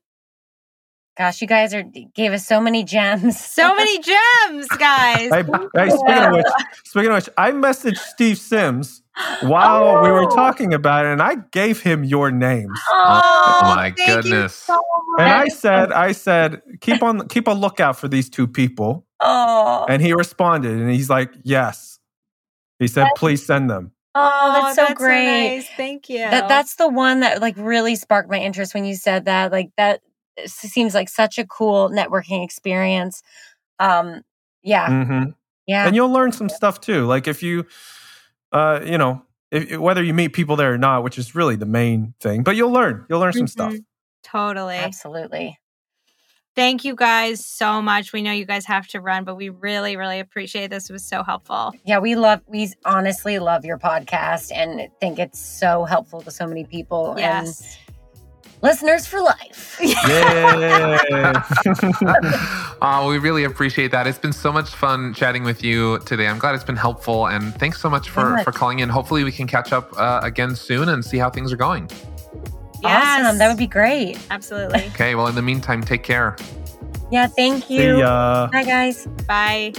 [1.17, 1.83] Gosh, you guys are
[2.15, 3.41] gave us so many gems.
[3.41, 5.33] So many gems, guys.
[5.33, 5.43] Hey,
[5.75, 6.47] hey, speaking of which,
[6.85, 9.03] speaking of which, I messaged Steve Sims
[9.41, 10.37] while we were Oh.
[10.37, 12.79] talking about it, and I gave him your names.
[12.93, 14.55] Oh, oh, my thank you goodness.
[14.55, 14.79] so
[15.19, 19.07] And I said, I said, keep on keep a lookout for these two people.
[19.21, 21.99] Oh, And he responded, and he's like, yes.
[22.79, 23.93] He said, please send them.
[24.15, 25.57] oh, oh that's so great.
[25.57, 25.69] nice.
[25.79, 26.19] Thank you.
[26.19, 29.51] That that's the one that like really sparked my interest when you said that.
[29.51, 33.23] Like that s- seems like such a cool networking experience.
[33.79, 34.23] Um,
[34.63, 35.31] yeah, hmm
[35.67, 37.07] yeah, And you'll learn some stuff too.
[37.07, 37.67] Like if you,
[38.53, 41.67] uh, you know, if, whether you meet people there or not, which is really the
[41.67, 43.05] main thing, but you'll learn.
[43.09, 43.73] You'll learn some stuff.
[43.73, 43.85] Mhm.
[44.23, 44.77] totally.
[44.77, 45.59] absolutely.
[46.55, 48.15] Thank you guys so much.
[48.15, 50.89] We know you guys have to run, but we really, really appreciate this.
[50.89, 51.75] It was so helpful.
[51.85, 56.47] Yeah, we love we honestly love your podcast and think it's so helpful to so
[56.47, 57.61] many people Yes.
[57.61, 57.86] and
[58.63, 59.79] listeners for life.
[59.81, 59.97] Yay!
[62.83, 64.07] Oh, we really appreciate that.
[64.07, 66.27] It's been so much fun chatting with you today.
[66.27, 68.45] I'm glad it's been helpful, and thanks so much for Very much.
[68.45, 68.89] for calling in.
[68.89, 71.91] Hopefully, we can catch up uh, again soon and see how things are going.
[72.85, 73.39] Awesome.
[73.39, 74.19] That would be great.
[74.31, 74.85] Absolutely.
[74.89, 75.15] Okay.
[75.15, 76.37] Well, in the meantime, take care.
[77.11, 77.99] Yeah, thank See you.
[77.99, 78.49] ya.
[78.53, 79.07] Bye guys.
[79.27, 79.73] Bye.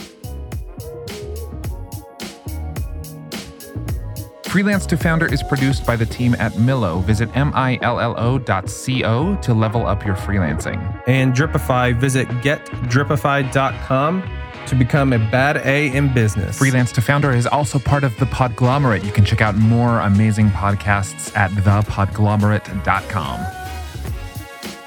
[4.48, 7.04] Freelance to Founder is produced by the team at Millo.
[7.04, 11.04] Visit millo.co to level up your freelancing.
[11.06, 14.24] And Dripify, visit getdripify.com
[14.68, 16.58] to become a bad A in business.
[16.58, 19.04] Freelance to Founder is also part of the Podglomerate.
[19.04, 23.57] You can check out more amazing podcasts at thepodglomerate.com.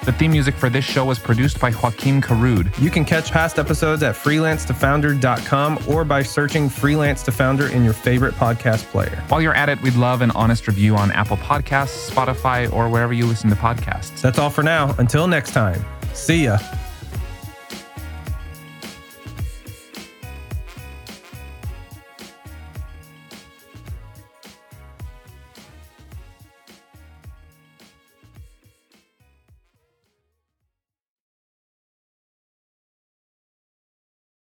[0.04, 2.76] The theme music for this show was produced by Joaquin Carud.
[2.80, 7.92] You can catch past episodes at freelancetofounder.com or by searching Freelance to Founder in your
[7.92, 9.22] favorite podcast player.
[9.28, 13.12] While you're at it, we'd love an honest review on Apple Podcasts, Spotify, or wherever
[13.12, 14.20] you listen to podcasts.
[14.22, 14.94] That's all for now.
[14.98, 15.84] Until next time,
[16.14, 16.58] see ya.